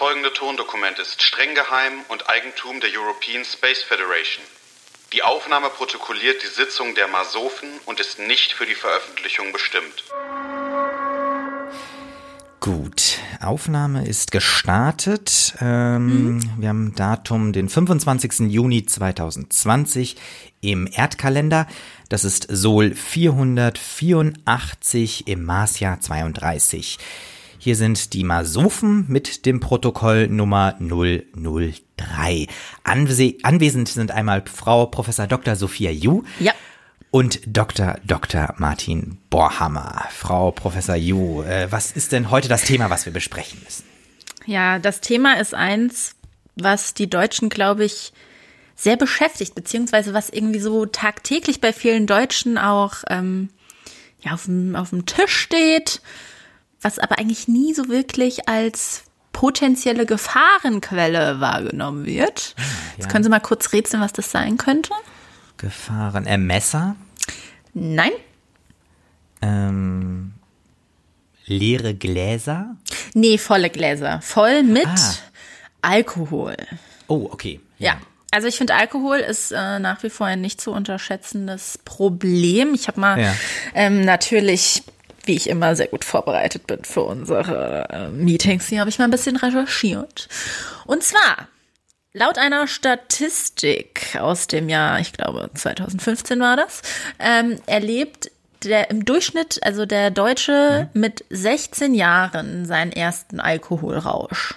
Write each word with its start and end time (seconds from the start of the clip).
folgende 0.00 0.32
Tondokument 0.32 0.98
ist 0.98 1.22
streng 1.22 1.54
geheim 1.54 1.92
und 2.08 2.28
Eigentum 2.30 2.80
der 2.80 2.88
European 2.98 3.44
Space 3.44 3.82
Federation. 3.82 4.42
Die 5.12 5.22
Aufnahme 5.22 5.68
protokolliert 5.68 6.42
die 6.42 6.46
Sitzung 6.46 6.94
der 6.94 7.06
Masofen 7.06 7.68
und 7.84 8.00
ist 8.00 8.18
nicht 8.18 8.54
für 8.54 8.64
die 8.64 8.74
Veröffentlichung 8.74 9.52
bestimmt. 9.52 10.04
Gut, 12.60 13.18
Aufnahme 13.42 14.08
ist 14.08 14.32
gestartet. 14.32 15.52
Ähm, 15.60 16.36
mhm. 16.36 16.50
Wir 16.56 16.70
haben 16.70 16.94
Datum 16.94 17.52
den 17.52 17.68
25. 17.68 18.50
Juni 18.50 18.86
2020 18.86 20.16
im 20.62 20.88
Erdkalender. 20.90 21.66
Das 22.08 22.24
ist 22.24 22.46
Sol 22.48 22.94
484 22.94 25.28
im 25.28 25.44
Marsjahr 25.44 26.00
32. 26.00 26.96
Hier 27.62 27.76
sind 27.76 28.14
die 28.14 28.24
Masophen 28.24 29.04
mit 29.08 29.44
dem 29.44 29.60
Protokoll 29.60 30.28
Nummer 30.28 30.76
003. 30.80 32.46
Anwe 32.84 33.34
anwesend 33.42 33.86
sind 33.90 34.10
einmal 34.12 34.42
Frau 34.50 34.86
Professor 34.86 35.26
Dr. 35.26 35.56
Sophia 35.56 35.90
Yu. 35.90 36.22
Ja. 36.38 36.54
Und 37.10 37.40
Dr. 37.46 37.98
Dr. 38.02 38.54
Martin 38.56 39.18
Borhammer. 39.28 40.06
Frau 40.10 40.52
Professor 40.52 40.94
Yu, 40.94 41.42
äh, 41.42 41.70
was 41.70 41.92
ist 41.92 42.12
denn 42.12 42.30
heute 42.30 42.48
das 42.48 42.62
Thema, 42.62 42.88
was 42.88 43.04
wir 43.04 43.12
besprechen 43.12 43.60
müssen? 43.62 43.84
Ja, 44.46 44.78
das 44.78 45.02
Thema 45.02 45.38
ist 45.38 45.52
eins, 45.52 46.14
was 46.56 46.94
die 46.94 47.10
Deutschen, 47.10 47.50
glaube 47.50 47.84
ich, 47.84 48.14
sehr 48.74 48.96
beschäftigt, 48.96 49.54
beziehungsweise 49.54 50.14
was 50.14 50.30
irgendwie 50.30 50.60
so 50.60 50.86
tagtäglich 50.86 51.60
bei 51.60 51.74
vielen 51.74 52.06
Deutschen 52.06 52.56
auch 52.56 53.04
ähm, 53.10 53.50
ja, 54.22 54.32
auf, 54.32 54.46
dem, 54.46 54.76
auf 54.76 54.88
dem 54.88 55.04
Tisch 55.04 55.36
steht 55.36 56.00
was 56.82 56.98
aber 56.98 57.18
eigentlich 57.18 57.48
nie 57.48 57.74
so 57.74 57.88
wirklich 57.88 58.48
als 58.48 59.04
potenzielle 59.32 60.06
Gefahrenquelle 60.06 61.40
wahrgenommen 61.40 62.06
wird. 62.06 62.54
Ah, 62.56 62.60
ja. 62.60 62.66
Jetzt 62.98 63.08
können 63.08 63.24
Sie 63.24 63.30
mal 63.30 63.40
kurz 63.40 63.72
rätseln, 63.72 64.02
was 64.02 64.12
das 64.12 64.30
sein 64.30 64.56
könnte? 64.56 64.92
Gefahren. 65.56 66.26
Äh, 66.26 66.38
Messer? 66.38 66.96
Nein. 67.74 68.12
Ähm, 69.42 70.32
leere 71.46 71.94
Gläser? 71.94 72.76
Nee, 73.14 73.38
volle 73.38 73.70
Gläser. 73.70 74.20
Voll 74.22 74.62
mit 74.62 74.86
ah. 74.86 75.14
Alkohol. 75.82 76.56
Oh, 77.06 77.28
okay. 77.30 77.60
Ja. 77.78 77.92
ja. 77.92 78.00
Also 78.32 78.46
ich 78.46 78.56
finde, 78.56 78.74
Alkohol 78.74 79.18
ist 79.18 79.50
äh, 79.50 79.78
nach 79.80 80.02
wie 80.02 80.10
vor 80.10 80.26
ein 80.26 80.40
nicht 80.40 80.60
zu 80.60 80.70
unterschätzendes 80.70 81.78
Problem. 81.84 82.74
Ich 82.74 82.86
habe 82.86 83.00
mal 83.00 83.20
ja. 83.20 83.34
ähm, 83.74 84.04
natürlich 84.04 84.84
wie 85.24 85.36
ich 85.36 85.48
immer 85.48 85.76
sehr 85.76 85.88
gut 85.88 86.04
vorbereitet 86.04 86.66
bin 86.66 86.84
für 86.84 87.02
unsere 87.02 87.88
äh, 87.90 88.08
Meetings. 88.08 88.68
Hier 88.68 88.80
habe 88.80 88.90
ich 88.90 88.98
mal 88.98 89.06
ein 89.06 89.10
bisschen 89.10 89.36
recherchiert. 89.36 90.28
Und 90.86 91.02
zwar, 91.02 91.48
laut 92.12 92.38
einer 92.38 92.66
Statistik 92.66 94.16
aus 94.18 94.46
dem 94.46 94.68
Jahr, 94.68 95.00
ich 95.00 95.12
glaube 95.12 95.50
2015 95.54 96.40
war 96.40 96.56
das, 96.56 96.82
ähm, 97.18 97.58
erlebt 97.66 98.30
der 98.64 98.90
im 98.90 99.04
Durchschnitt, 99.04 99.60
also 99.62 99.86
der 99.86 100.10
Deutsche 100.10 100.88
mhm. 100.92 101.00
mit 101.00 101.24
16 101.30 101.94
Jahren 101.94 102.66
seinen 102.66 102.92
ersten 102.92 103.40
Alkoholrausch. 103.40 104.54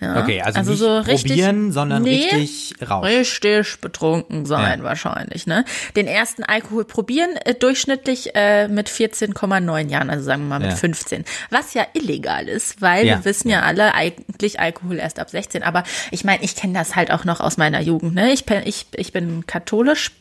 Ja, 0.00 0.22
okay, 0.22 0.40
also, 0.42 0.60
also 0.60 0.70
nicht 0.70 0.80
so 0.80 0.98
richtig, 0.98 1.32
probieren, 1.32 1.72
sondern 1.72 2.04
nee, 2.04 2.28
richtig 2.32 2.74
raus. 2.88 3.04
Richtig 3.04 3.80
betrunken 3.80 4.46
sein 4.46 4.78
ja. 4.78 4.84
wahrscheinlich, 4.84 5.48
ne? 5.48 5.64
Den 5.96 6.06
ersten 6.06 6.44
Alkohol 6.44 6.84
probieren, 6.84 7.30
äh, 7.44 7.54
durchschnittlich 7.54 8.30
äh, 8.36 8.68
mit 8.68 8.88
14,9 8.88 9.88
Jahren, 9.88 10.08
also 10.08 10.22
sagen 10.24 10.42
wir 10.42 10.50
mal 10.50 10.60
mit 10.60 10.70
ja. 10.70 10.76
15. 10.76 11.24
Was 11.50 11.74
ja 11.74 11.84
illegal 11.94 12.46
ist, 12.46 12.80
weil 12.80 13.06
wir 13.06 13.24
wissen 13.24 13.48
ja 13.48 13.62
alle 13.62 13.94
eigentlich 13.94 14.60
Alkohol 14.60 14.98
erst 14.98 15.18
ab 15.18 15.30
16. 15.30 15.64
Aber 15.64 15.82
ich 16.12 16.24
meine, 16.24 16.44
ich 16.44 16.54
kenne 16.54 16.74
das 16.74 16.94
halt 16.94 17.10
auch 17.10 17.24
noch 17.24 17.40
aus 17.40 17.56
meiner 17.56 17.80
Jugend, 17.80 18.14
ne? 18.14 18.32
Ich, 18.32 18.44
ich, 18.64 18.86
ich 18.94 19.12
bin 19.12 19.46
katholisch. 19.46 20.12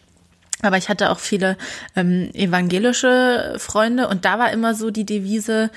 Aber 0.63 0.78
ich 0.78 0.90
hatte 0.90 1.12
auch 1.12 1.19
viele 1.19 1.56
ähm, 1.96 2.31
evangelische 2.34 3.57
Freunde 3.59 4.07
und 4.07 4.25
da 4.25 4.40
war 4.40 4.51
immer 4.51 4.74
so 4.74 4.90
die 4.90 5.06
Devise, 5.06 5.69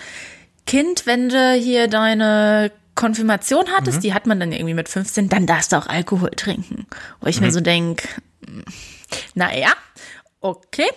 Kind, 0.66 1.04
wenn 1.04 1.28
du 1.28 1.54
hier 1.54 1.88
deine 1.88 2.70
Konfirmation 3.00 3.64
hattest, 3.74 3.98
mhm. 3.98 4.02
die 4.02 4.14
hat 4.14 4.26
man 4.26 4.38
dann 4.38 4.52
irgendwie 4.52 4.74
mit 4.74 4.90
15, 4.90 5.30
dann 5.30 5.46
darfst 5.46 5.72
du 5.72 5.76
auch 5.76 5.86
Alkohol 5.86 6.30
trinken. 6.36 6.86
Wo 7.20 7.28
ich 7.28 7.40
mhm. 7.40 7.46
mir 7.46 7.52
so 7.52 7.60
denke, 7.60 8.06
naja, 9.34 9.72
okay. 10.42 10.88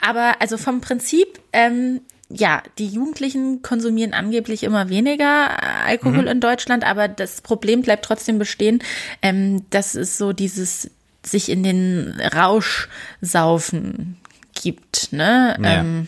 Aber 0.00 0.40
also 0.40 0.56
vom 0.58 0.80
Prinzip, 0.80 1.40
ähm, 1.52 2.02
ja, 2.28 2.62
die 2.78 2.86
Jugendlichen 2.86 3.62
konsumieren 3.62 4.14
angeblich 4.14 4.62
immer 4.62 4.88
weniger 4.90 5.60
Alkohol 5.84 6.22
mhm. 6.22 6.28
in 6.28 6.40
Deutschland, 6.40 6.84
aber 6.84 7.08
das 7.08 7.40
Problem 7.40 7.82
bleibt 7.82 8.04
trotzdem 8.04 8.38
bestehen. 8.38 8.80
Ähm, 9.20 9.66
das 9.70 9.96
ist 9.96 10.18
so 10.18 10.32
dieses 10.32 10.88
sich 11.24 11.48
in 11.48 11.64
den 11.64 12.20
Rausch 12.32 12.88
saufen 13.20 14.18
gibt, 14.54 15.12
ne? 15.12 15.56
Ja. 15.60 15.80
Ähm, 15.80 16.06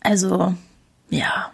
also, 0.00 0.54
ja. 1.10 1.52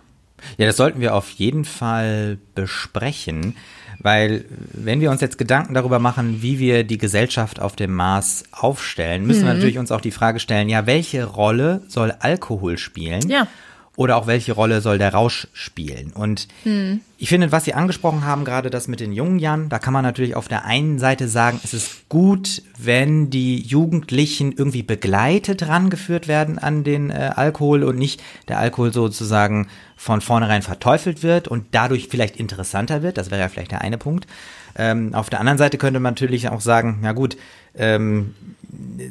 Ja, 0.56 0.66
das 0.66 0.76
sollten 0.76 1.00
wir 1.00 1.14
auf 1.14 1.30
jeden 1.30 1.64
Fall 1.64 2.38
besprechen, 2.54 3.56
weil 4.00 4.44
wenn 4.72 5.00
wir 5.00 5.10
uns 5.10 5.20
jetzt 5.20 5.38
Gedanken 5.38 5.74
darüber 5.74 5.98
machen, 5.98 6.42
wie 6.42 6.58
wir 6.58 6.84
die 6.84 6.98
Gesellschaft 6.98 7.60
auf 7.60 7.76
dem 7.76 7.92
Mars 7.94 8.44
aufstellen, 8.52 9.26
müssen 9.26 9.42
mhm. 9.42 9.46
wir 9.46 9.54
natürlich 9.54 9.78
uns 9.78 9.90
auch 9.90 10.00
die 10.00 10.10
Frage 10.10 10.40
stellen, 10.40 10.68
ja, 10.68 10.86
welche 10.86 11.24
Rolle 11.24 11.82
soll 11.88 12.12
Alkohol 12.20 12.78
spielen? 12.78 13.28
Ja 13.28 13.48
oder 13.98 14.16
auch 14.16 14.28
welche 14.28 14.52
Rolle 14.52 14.80
soll 14.80 14.96
der 14.96 15.12
Rausch 15.12 15.48
spielen? 15.52 16.12
Und 16.12 16.46
hm. 16.62 17.00
ich 17.18 17.28
finde, 17.28 17.50
was 17.50 17.64
Sie 17.64 17.74
angesprochen 17.74 18.24
haben, 18.24 18.44
gerade 18.44 18.70
das 18.70 18.86
mit 18.86 19.00
den 19.00 19.12
jungen 19.12 19.40
Jahren, 19.40 19.68
da 19.68 19.80
kann 19.80 19.92
man 19.92 20.04
natürlich 20.04 20.36
auf 20.36 20.46
der 20.46 20.64
einen 20.64 21.00
Seite 21.00 21.26
sagen, 21.26 21.58
es 21.64 21.74
ist 21.74 22.08
gut, 22.08 22.62
wenn 22.78 23.28
die 23.28 23.60
Jugendlichen 23.60 24.52
irgendwie 24.52 24.84
begleitet 24.84 25.66
rangeführt 25.66 26.28
werden 26.28 26.60
an 26.60 26.84
den 26.84 27.10
äh, 27.10 27.32
Alkohol 27.34 27.82
und 27.82 27.98
nicht 27.98 28.22
der 28.46 28.60
Alkohol 28.60 28.92
sozusagen 28.92 29.66
von 29.96 30.20
vornherein 30.20 30.62
verteufelt 30.62 31.24
wird 31.24 31.48
und 31.48 31.66
dadurch 31.72 32.06
vielleicht 32.08 32.36
interessanter 32.36 33.02
wird. 33.02 33.18
Das 33.18 33.32
wäre 33.32 33.40
ja 33.40 33.48
vielleicht 33.48 33.72
der 33.72 33.80
eine 33.80 33.98
Punkt. 33.98 34.28
Ähm, 34.78 35.12
auf 35.14 35.28
der 35.28 35.40
anderen 35.40 35.58
Seite 35.58 35.76
könnte 35.76 36.00
man 36.00 36.14
natürlich 36.14 36.48
auch 36.48 36.60
sagen, 36.60 37.00
ja 37.02 37.12
gut, 37.12 37.36
ähm, 37.74 38.34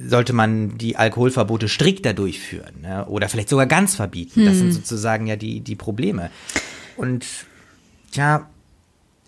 sollte 0.08 0.34
man 0.34 0.78
die 0.78 0.96
Alkoholverbote 0.96 1.68
strikter 1.68 2.14
durchführen 2.14 2.82
ne? 2.82 3.06
oder 3.06 3.28
vielleicht 3.28 3.50
sogar 3.50 3.66
ganz 3.66 3.96
verbieten. 3.96 4.46
Das 4.46 4.58
sind 4.58 4.68
hm. 4.68 4.74
sozusagen 4.74 5.28
ja 5.28 5.36
die, 5.36 5.60
die 5.60 5.76
Probleme. 5.76 6.30
Und 6.96 7.26
ja, 8.14 8.48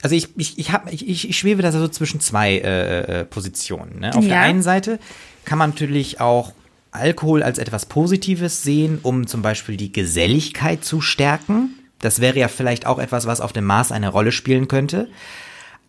also 0.02 0.16
ich, 0.16 0.30
ich, 0.38 0.58
ich, 0.58 0.72
hab, 0.72 0.92
ich, 0.92 1.30
ich 1.30 1.38
schwebe 1.38 1.62
da 1.62 1.72
so 1.72 1.88
zwischen 1.88 2.20
zwei 2.22 2.58
äh, 2.58 3.22
äh, 3.22 3.26
Positionen. 3.26 4.00
Ne? 4.00 4.16
Auf 4.16 4.24
ja. 4.24 4.30
der 4.30 4.42
einen 4.42 4.62
Seite 4.62 5.00
kann 5.46 5.58
man 5.58 5.72
natürlich 5.72 6.22
auch 6.22 6.54
Alkohol 6.92 7.44
als 7.44 7.58
etwas 7.58 7.86
Positives 7.86 8.64
sehen, 8.64 9.00
um 9.04 9.28
zum 9.28 9.42
Beispiel 9.42 9.78
die 9.78 9.92
Geselligkeit 9.92 10.86
zu 10.86 11.02
stärken. 11.02 11.76
Das 12.00 12.22
wäre 12.22 12.40
ja 12.40 12.48
vielleicht 12.48 12.86
auch 12.86 12.98
etwas, 12.98 13.26
was 13.26 13.42
auf 13.42 13.52
dem 13.52 13.66
Mars 13.66 13.92
eine 13.92 14.10
Rolle 14.10 14.32
spielen 14.32 14.68
könnte. 14.68 15.08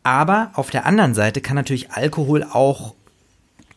Aber 0.02 0.50
auf 0.54 0.70
der 0.70 0.86
anderen 0.86 1.14
Seite 1.14 1.40
kann 1.40 1.56
natürlich 1.56 1.92
Alkohol 1.92 2.44
auch 2.44 2.94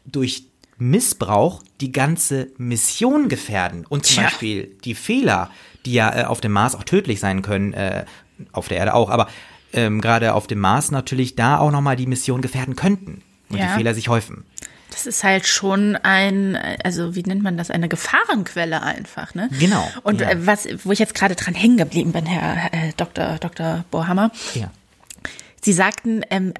durch 0.06 0.45
Missbrauch 0.78 1.61
die 1.81 1.91
ganze 1.91 2.47
Mission 2.57 3.29
gefährden 3.29 3.85
und 3.88 4.06
zum 4.06 4.16
Tja. 4.16 4.23
Beispiel 4.23 4.75
die 4.84 4.95
Fehler, 4.95 5.50
die 5.85 5.94
ja 5.94 6.22
äh, 6.22 6.23
auf 6.25 6.41
dem 6.41 6.51
Mars 6.51 6.75
auch 6.75 6.84
tödlich 6.84 7.19
sein 7.19 7.41
können, 7.41 7.73
äh, 7.73 8.06
auf 8.51 8.67
der 8.67 8.78
Erde 8.78 8.94
auch, 8.94 9.09
aber 9.09 9.28
ähm, 9.73 10.01
gerade 10.01 10.34
auf 10.34 10.47
dem 10.47 10.59
Mars 10.59 10.91
natürlich 10.91 11.35
da 11.35 11.57
auch 11.57 11.72
nochmal 11.72 11.95
die 11.95 12.07
Mission 12.07 12.41
gefährden 12.41 12.75
könnten 12.75 13.22
und 13.50 13.57
ja. 13.57 13.67
die 13.67 13.73
Fehler 13.73 13.94
sich 13.94 14.09
häufen. 14.09 14.45
Das 14.90 15.07
ist 15.07 15.23
halt 15.23 15.47
schon 15.47 15.95
ein, 15.95 16.55
also 16.84 17.16
wie 17.16 17.23
nennt 17.23 17.41
man 17.41 17.57
das, 17.57 17.72
eine 17.72 17.90
Gefahrenquelle 17.90 18.84
einfach, 18.84 19.34
ne? 19.34 19.50
Genau. 19.59 19.88
Und 20.03 20.22
ja. 20.22 20.29
Äh, 20.29 20.45
was, 20.45 20.67
wo 20.84 20.91
ich 20.91 21.00
jetzt 21.00 21.16
gerade 21.16 21.35
dran 21.35 21.55
hängen 21.55 21.78
geblieben 21.78 22.11
bin, 22.11 22.25
Herr 22.25 22.72
äh, 22.72 22.91
Dr. 22.95 23.38
Dr. 23.40 23.85
Bohammer. 23.90 24.31
Ja 24.53 24.69
Sie 25.64 25.74
sagten, 25.74 26.24
ähm, 26.30 26.54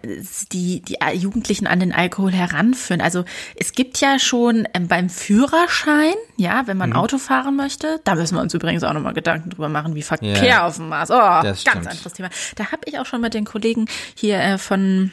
die, 0.52 0.82
die 0.82 0.98
Jugendlichen 1.14 1.68
an 1.68 1.80
den 1.82 1.92
Alkohol 1.92 2.32
heranführen. 2.32 3.02
Also 3.02 3.26
es 3.56 3.74
gibt 3.74 4.00
ja 4.00 4.18
schon 4.18 4.66
ähm, 4.74 4.88
beim 4.88 5.10
Führerschein, 5.10 6.14
ja, 6.38 6.68
wenn 6.68 6.78
man 6.78 6.92
mhm. 6.92 6.96
Auto 6.96 7.18
fahren 7.18 7.56
möchte, 7.58 8.00
da 8.06 8.16
müssen 8.16 8.36
wir 8.36 8.42
uns 8.42 8.54
übrigens 8.54 8.84
auch 8.84 8.94
nochmal 8.94 9.14
Gedanken 9.14 9.50
drüber 9.50 9.68
machen, 9.68 9.96
wie 9.96 10.04
Verkehr 10.04 10.44
ja, 10.44 10.66
auf 10.66 10.78
dem 10.78 10.88
Mars. 10.88 11.12
Oh, 11.12 11.16
ganz 11.16 11.66
anderes 11.66 12.14
Thema. 12.14 12.30
Da 12.56 12.72
habe 12.72 12.82
ich 12.86 12.98
auch 12.98 13.06
schon 13.06 13.20
mit 13.20 13.34
den 13.34 13.46
Kollegen 13.46 13.88
hier 14.16 14.40
äh, 14.40 14.58
von 14.58 15.12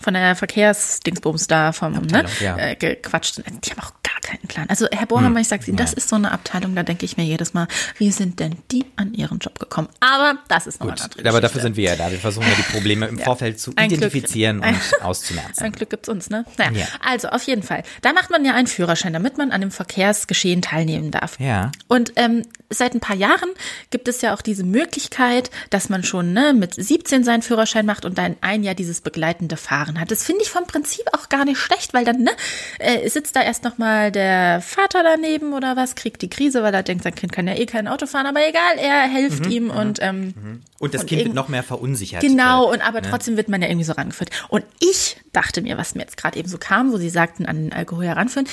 von 0.00 0.14
der 0.14 0.34
Verkehrsdingsbums 0.34 1.46
da 1.46 1.70
vom 1.70 1.94
Abteilung, 1.94 2.30
ne, 2.40 2.44
ja. 2.44 2.58
äh, 2.58 2.74
gequatscht. 2.74 3.38
Die 3.38 3.70
haben 3.70 3.80
auch 3.80 3.92
keinen 4.24 4.48
Plan. 4.48 4.68
Also 4.68 4.86
Herr 4.90 5.06
Bohrhammer, 5.06 5.36
hm. 5.36 5.42
ich 5.42 5.48
sag's 5.48 5.68
Ihnen, 5.68 5.76
das 5.76 5.92
ist 5.92 6.08
so 6.08 6.16
eine 6.16 6.32
Abteilung, 6.32 6.74
da 6.74 6.82
denke 6.82 7.04
ich 7.04 7.16
mir 7.16 7.24
jedes 7.24 7.54
Mal, 7.54 7.68
wie 7.98 8.10
sind 8.10 8.40
denn 8.40 8.56
die 8.72 8.84
an 8.96 9.14
ihren 9.14 9.38
Job 9.38 9.60
gekommen? 9.60 9.88
Aber 10.00 10.38
das 10.48 10.66
ist 10.66 10.80
nochmal 10.80 10.96
Gut, 10.96 11.26
Aber 11.26 11.40
dafür 11.40 11.60
sind 11.60 11.76
wir 11.76 11.84
ja 11.84 11.96
da. 11.96 12.10
Wir 12.10 12.18
versuchen 12.18 12.46
ja 12.48 12.54
die 12.56 12.72
Probleme 12.72 13.06
im 13.06 13.18
ja. 13.18 13.24
Vorfeld 13.24 13.60
zu 13.60 13.72
ein 13.76 13.90
identifizieren 13.90 14.60
Glück. 14.60 14.74
und 14.74 15.02
auszumerzen. 15.04 15.62
Ein 15.62 15.72
Glück 15.72 15.90
gibt's 15.90 16.08
uns, 16.08 16.30
ne? 16.30 16.44
Naja, 16.58 16.72
ja. 16.72 16.86
also 17.04 17.28
auf 17.28 17.42
jeden 17.44 17.62
Fall. 17.62 17.82
Da 18.02 18.12
macht 18.12 18.30
man 18.30 18.44
ja 18.44 18.54
einen 18.54 18.66
Führerschein, 18.66 19.12
damit 19.12 19.38
man 19.38 19.52
an 19.52 19.60
dem 19.60 19.70
Verkehrsgeschehen 19.70 20.62
teilnehmen 20.62 21.10
darf. 21.10 21.38
Ja. 21.38 21.70
Und 21.88 22.12
ähm, 22.16 22.42
seit 22.70 22.94
ein 22.94 23.00
paar 23.00 23.16
Jahren 23.16 23.50
gibt 23.90 24.08
es 24.08 24.20
ja 24.20 24.34
auch 24.34 24.40
diese 24.40 24.64
Möglichkeit, 24.64 25.50
dass 25.70 25.88
man 25.88 26.02
schon 26.02 26.32
ne, 26.32 26.52
mit 26.54 26.74
17 26.74 27.24
seinen 27.24 27.42
Führerschein 27.42 27.86
macht 27.86 28.04
und 28.04 28.18
dann 28.18 28.36
ein 28.40 28.62
Jahr 28.62 28.74
dieses 28.74 29.00
begleitende 29.00 29.56
Fahren 29.56 30.00
hat. 30.00 30.10
Das 30.10 30.24
finde 30.24 30.42
ich 30.42 30.50
vom 30.50 30.66
Prinzip 30.66 31.04
auch 31.12 31.28
gar 31.28 31.44
nicht 31.44 31.58
schlecht, 31.58 31.94
weil 31.94 32.04
dann 32.04 32.22
ne, 32.22 32.30
äh, 32.78 33.08
sitzt 33.08 33.36
da 33.36 33.42
erst 33.42 33.64
noch 33.64 33.78
mal 33.78 34.10
der 34.10 34.60
Vater 34.60 35.02
daneben 35.02 35.52
oder 35.52 35.76
was, 35.76 35.94
kriegt 35.94 36.22
die 36.22 36.30
Krise, 36.30 36.62
weil 36.62 36.74
er 36.74 36.82
denkt, 36.82 37.04
sein 37.04 37.14
Kind 37.14 37.32
kann 37.32 37.46
ja 37.46 37.54
eh 37.54 37.66
kein 37.66 37.88
Auto 37.88 38.06
fahren, 38.06 38.26
aber 38.26 38.46
egal, 38.46 38.78
er 38.78 39.02
hilft 39.08 39.46
mhm, 39.46 39.50
ihm 39.50 39.70
und 39.70 40.00
mhm. 40.00 40.04
ähm, 40.04 40.20
mhm. 40.20 40.62
und 40.78 40.94
das 40.94 41.02
und 41.02 41.08
Kind 41.08 41.24
wird 41.24 41.34
noch 41.34 41.48
mehr 41.48 41.62
verunsichert. 41.62 42.20
Genau, 42.20 42.70
und 42.70 42.80
aber 42.86 43.00
ne? 43.00 43.08
trotzdem 43.10 43.36
wird 43.36 43.48
man 43.48 43.62
ja 43.62 43.68
irgendwie 43.68 43.84
so 43.84 43.92
rangeführt. 43.92 44.30
Und 44.48 44.64
ich 44.80 45.16
dachte 45.32 45.62
mir, 45.62 45.76
was 45.76 45.94
mir 45.94 46.02
jetzt 46.02 46.16
gerade 46.16 46.38
eben 46.38 46.48
so 46.48 46.58
kam, 46.58 46.92
wo 46.92 46.96
Sie 46.96 47.10
sagten, 47.10 47.46
an 47.46 47.56
den 47.56 47.72
Alkohol 47.72 48.06
heranführen, 48.06 48.48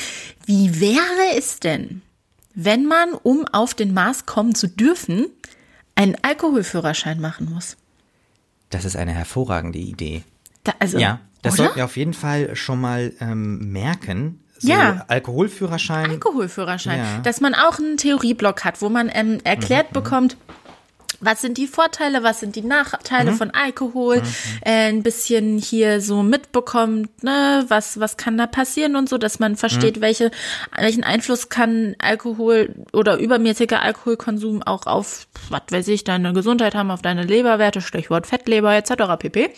wie 0.45 0.79
wäre 0.79 1.37
es 1.37 1.59
denn, 1.59 2.01
wenn 2.65 2.85
man, 2.85 3.13
um 3.13 3.45
auf 3.47 3.73
den 3.73 3.93
Mars 3.93 4.25
kommen 4.25 4.55
zu 4.55 4.67
dürfen, 4.67 5.27
einen 5.95 6.15
Alkoholführerschein 6.21 7.19
machen 7.19 7.51
muss. 7.53 7.77
Das 8.69 8.85
ist 8.85 8.95
eine 8.95 9.11
hervorragende 9.11 9.79
Idee. 9.79 10.23
Da, 10.63 10.73
also, 10.79 10.97
ja, 10.97 11.19
das 11.41 11.53
oder? 11.53 11.63
sollten 11.63 11.75
wir 11.77 11.85
auf 11.85 11.97
jeden 11.97 12.13
Fall 12.13 12.55
schon 12.55 12.79
mal 12.79 13.13
ähm, 13.19 13.71
merken. 13.71 14.43
So 14.57 14.69
ja. 14.69 15.05
Alkoholführerschein. 15.07 16.11
Alkoholführerschein. 16.11 16.99
Ja. 16.99 17.19
Dass 17.19 17.41
man 17.41 17.55
auch 17.55 17.79
einen 17.79 17.97
Theorieblock 17.97 18.63
hat, 18.63 18.81
wo 18.81 18.89
man 18.89 19.09
ähm, 19.11 19.39
erklärt 19.43 19.91
mhm, 19.91 19.99
mhm. 19.99 20.03
bekommt, 20.03 20.37
was 21.21 21.41
sind 21.41 21.57
die 21.57 21.67
Vorteile, 21.67 22.23
was 22.23 22.39
sind 22.39 22.55
die 22.55 22.63
Nachteile 22.63 23.31
mhm. 23.31 23.35
von 23.35 23.51
Alkohol, 23.51 24.17
mhm. 24.17 24.33
äh, 24.65 24.89
ein 24.89 25.03
bisschen 25.03 25.57
hier 25.57 26.01
so 26.01 26.23
mitbekommt, 26.23 27.23
ne, 27.23 27.63
was, 27.67 27.99
was 27.99 28.17
kann 28.17 28.37
da 28.37 28.47
passieren 28.47 28.95
und 28.95 29.07
so, 29.07 29.17
dass 29.17 29.39
man 29.39 29.55
versteht, 29.55 29.97
mhm. 29.97 30.01
welche, 30.01 30.31
welchen 30.77 31.03
Einfluss 31.03 31.49
kann 31.49 31.95
Alkohol 31.99 32.75
oder 32.91 33.17
übermäßiger 33.17 33.81
Alkoholkonsum 33.81 34.63
auch 34.63 34.87
auf, 34.87 35.27
was 35.49 35.61
weiß 35.69 35.87
ich, 35.89 36.03
deine 36.03 36.33
Gesundheit 36.33 36.75
haben, 36.75 36.91
auf 36.91 37.01
deine 37.01 37.23
Leberwerte, 37.23 37.81
Stichwort 37.81 38.27
Fettleber 38.27 38.73
etc. 38.75 39.17
pp. 39.19 39.51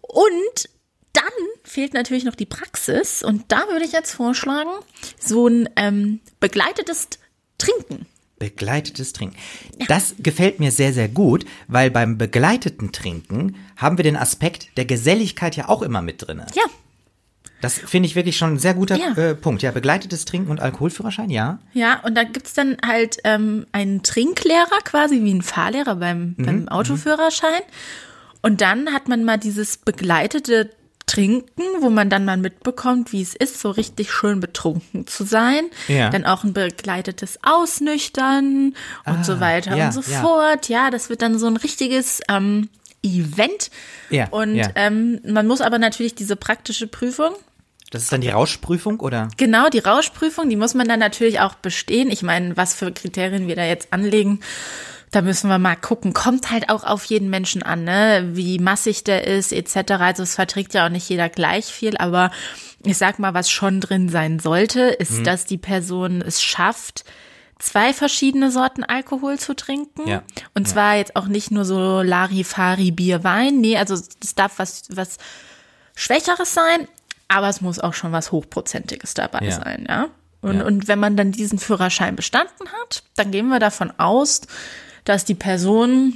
Und 0.00 0.68
dann 1.12 1.24
fehlt 1.64 1.94
natürlich 1.94 2.24
noch 2.24 2.34
die 2.34 2.46
Praxis 2.46 3.22
und 3.22 3.44
da 3.52 3.68
würde 3.68 3.84
ich 3.84 3.92
jetzt 3.92 4.12
vorschlagen, 4.12 4.70
so 5.18 5.46
ein 5.46 5.68
ähm, 5.76 6.20
begleitetes 6.40 7.08
Trinken. 7.58 8.06
Begleitetes 8.40 9.12
Trinken. 9.12 9.36
Das 9.86 10.14
gefällt 10.18 10.60
mir 10.60 10.72
sehr, 10.72 10.94
sehr 10.94 11.08
gut, 11.08 11.44
weil 11.68 11.90
beim 11.90 12.16
begleiteten 12.16 12.90
Trinken 12.90 13.54
haben 13.76 13.98
wir 13.98 14.02
den 14.02 14.16
Aspekt 14.16 14.76
der 14.78 14.86
Geselligkeit 14.86 15.56
ja 15.56 15.68
auch 15.68 15.82
immer 15.82 16.00
mit 16.00 16.26
drin. 16.26 16.42
Ja. 16.54 16.64
Das 17.60 17.74
finde 17.74 18.06
ich 18.06 18.16
wirklich 18.16 18.38
schon 18.38 18.54
ein 18.54 18.58
sehr 18.58 18.72
guter 18.72 18.96
ja. 18.96 19.12
äh, 19.12 19.34
Punkt. 19.34 19.60
Ja, 19.60 19.70
begleitetes 19.70 20.24
Trinken 20.24 20.50
und 20.50 20.60
Alkoholführerschein, 20.60 21.28
ja. 21.28 21.58
Ja, 21.74 22.00
und 22.00 22.14
da 22.14 22.24
gibt's 22.24 22.54
dann 22.54 22.78
halt 22.82 23.18
ähm, 23.24 23.66
einen 23.72 24.02
Trinklehrer, 24.02 24.80
quasi 24.84 25.22
wie 25.22 25.34
ein 25.34 25.42
Fahrlehrer 25.42 25.96
beim, 25.96 26.34
mhm. 26.38 26.46
beim 26.46 26.68
Autoführerschein. 26.68 27.60
Und 28.40 28.62
dann 28.62 28.94
hat 28.94 29.08
man 29.08 29.24
mal 29.24 29.36
dieses 29.36 29.76
begleitete 29.76 30.70
Trinken, 31.10 31.64
wo 31.80 31.90
man 31.90 32.08
dann 32.08 32.24
mal 32.24 32.36
mitbekommt, 32.36 33.10
wie 33.10 33.20
es 33.20 33.34
ist, 33.34 33.60
so 33.60 33.70
richtig 33.70 34.12
schön 34.12 34.38
betrunken 34.38 35.08
zu 35.08 35.24
sein. 35.24 35.64
Ja. 35.88 36.08
Dann 36.08 36.24
auch 36.24 36.44
ein 36.44 36.52
begleitetes 36.52 37.40
Ausnüchtern 37.42 38.74
und 39.04 39.18
ah, 39.18 39.24
so 39.24 39.40
weiter 39.40 39.76
ja, 39.76 39.86
und 39.86 39.92
so 39.92 40.02
ja. 40.08 40.20
fort. 40.20 40.68
Ja, 40.68 40.90
das 40.90 41.08
wird 41.08 41.22
dann 41.22 41.36
so 41.36 41.48
ein 41.48 41.56
richtiges 41.56 42.20
ähm, 42.28 42.68
Event. 43.02 43.72
Ja, 44.10 44.28
und 44.28 44.54
ja. 44.54 44.68
Ähm, 44.76 45.20
man 45.26 45.48
muss 45.48 45.60
aber 45.60 45.80
natürlich 45.80 46.14
diese 46.14 46.36
praktische 46.36 46.86
Prüfung. 46.86 47.34
Das 47.90 48.02
ist 48.02 48.12
dann 48.12 48.20
die 48.20 48.28
Rauschprüfung, 48.28 49.00
oder? 49.00 49.30
Genau, 49.36 49.68
die 49.68 49.80
Rauschprüfung, 49.80 50.48
die 50.48 50.54
muss 50.54 50.74
man 50.74 50.86
dann 50.86 51.00
natürlich 51.00 51.40
auch 51.40 51.56
bestehen. 51.56 52.08
Ich 52.12 52.22
meine, 52.22 52.56
was 52.56 52.72
für 52.72 52.92
Kriterien 52.92 53.48
wir 53.48 53.56
da 53.56 53.64
jetzt 53.64 53.92
anlegen 53.92 54.38
da 55.10 55.22
müssen 55.22 55.48
wir 55.48 55.58
mal 55.58 55.76
gucken. 55.76 56.12
Kommt 56.12 56.50
halt 56.50 56.70
auch 56.70 56.84
auf 56.84 57.04
jeden 57.04 57.30
Menschen 57.30 57.62
an, 57.62 57.84
ne? 57.84 58.30
wie 58.32 58.58
massig 58.58 59.02
der 59.04 59.26
ist, 59.26 59.52
etc. 59.52 59.92
Also 59.98 60.22
es 60.22 60.34
verträgt 60.34 60.74
ja 60.74 60.86
auch 60.86 60.90
nicht 60.90 61.08
jeder 61.08 61.28
gleich 61.28 61.66
viel, 61.66 61.96
aber 61.96 62.30
ich 62.84 62.96
sag 62.96 63.18
mal, 63.18 63.34
was 63.34 63.50
schon 63.50 63.80
drin 63.80 64.08
sein 64.08 64.38
sollte, 64.38 64.82
ist, 64.82 65.18
mhm. 65.18 65.24
dass 65.24 65.44
die 65.46 65.58
Person 65.58 66.22
es 66.22 66.42
schafft, 66.42 67.04
zwei 67.58 67.92
verschiedene 67.92 68.50
Sorten 68.50 68.84
Alkohol 68.84 69.38
zu 69.38 69.54
trinken. 69.54 70.08
Ja. 70.08 70.22
Und 70.54 70.68
ja. 70.68 70.74
zwar 70.74 70.96
jetzt 70.96 71.16
auch 71.16 71.26
nicht 71.26 71.50
nur 71.50 71.64
so 71.64 72.02
Larifari 72.02 72.90
Bier, 72.92 73.24
Wein. 73.24 73.60
Nee, 73.60 73.76
also 73.76 73.94
es 73.94 74.34
darf 74.34 74.58
was, 74.58 74.84
was 74.90 75.18
Schwächeres 75.94 76.54
sein, 76.54 76.88
aber 77.28 77.48
es 77.48 77.60
muss 77.60 77.78
auch 77.78 77.94
schon 77.94 78.12
was 78.12 78.32
Hochprozentiges 78.32 79.14
dabei 79.14 79.46
ja. 79.46 79.52
sein, 79.52 79.86
ja. 79.88 80.08
Und, 80.40 80.58
ja. 80.58 80.64
und 80.64 80.88
wenn 80.88 80.98
man 80.98 81.16
dann 81.18 81.32
diesen 81.32 81.58
Führerschein 81.58 82.16
bestanden 82.16 82.68
hat, 82.80 83.02
dann 83.14 83.30
gehen 83.30 83.48
wir 83.48 83.58
davon 83.58 83.92
aus, 83.98 84.40
dass 85.04 85.24
die 85.24 85.34
Person 85.34 86.14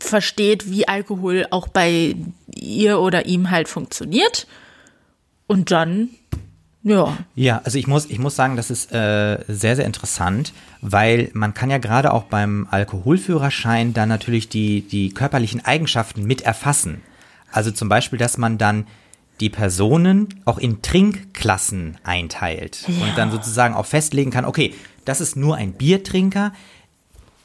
versteht, 0.00 0.70
wie 0.70 0.86
Alkohol 0.88 1.46
auch 1.50 1.68
bei 1.68 2.14
ihr 2.54 3.00
oder 3.00 3.26
ihm 3.26 3.50
halt 3.50 3.68
funktioniert. 3.68 4.46
Und 5.46 5.70
dann, 5.70 6.10
ja. 6.82 7.16
Ja, 7.34 7.60
also 7.64 7.78
ich 7.78 7.86
muss, 7.86 8.06
ich 8.06 8.18
muss 8.18 8.36
sagen, 8.36 8.56
das 8.56 8.70
ist 8.70 8.92
äh, 8.92 9.38
sehr, 9.48 9.76
sehr 9.76 9.84
interessant, 9.84 10.52
weil 10.80 11.30
man 11.32 11.54
kann 11.54 11.70
ja 11.70 11.78
gerade 11.78 12.12
auch 12.12 12.24
beim 12.24 12.66
Alkoholführerschein 12.70 13.94
dann 13.94 14.08
natürlich 14.08 14.48
die, 14.48 14.82
die 14.82 15.10
körperlichen 15.10 15.64
Eigenschaften 15.64 16.24
mit 16.24 16.42
erfassen. 16.42 17.02
Also 17.50 17.70
zum 17.70 17.88
Beispiel, 17.88 18.18
dass 18.18 18.38
man 18.38 18.58
dann 18.58 18.86
die 19.40 19.50
Personen 19.50 20.28
auch 20.44 20.58
in 20.58 20.82
Trinkklassen 20.82 21.98
einteilt 22.04 22.84
ja. 22.86 23.04
und 23.04 23.18
dann 23.18 23.30
sozusagen 23.30 23.74
auch 23.74 23.86
festlegen 23.86 24.30
kann, 24.30 24.44
okay, 24.44 24.74
das 25.04 25.20
ist 25.20 25.36
nur 25.36 25.56
ein 25.56 25.72
Biertrinker, 25.72 26.52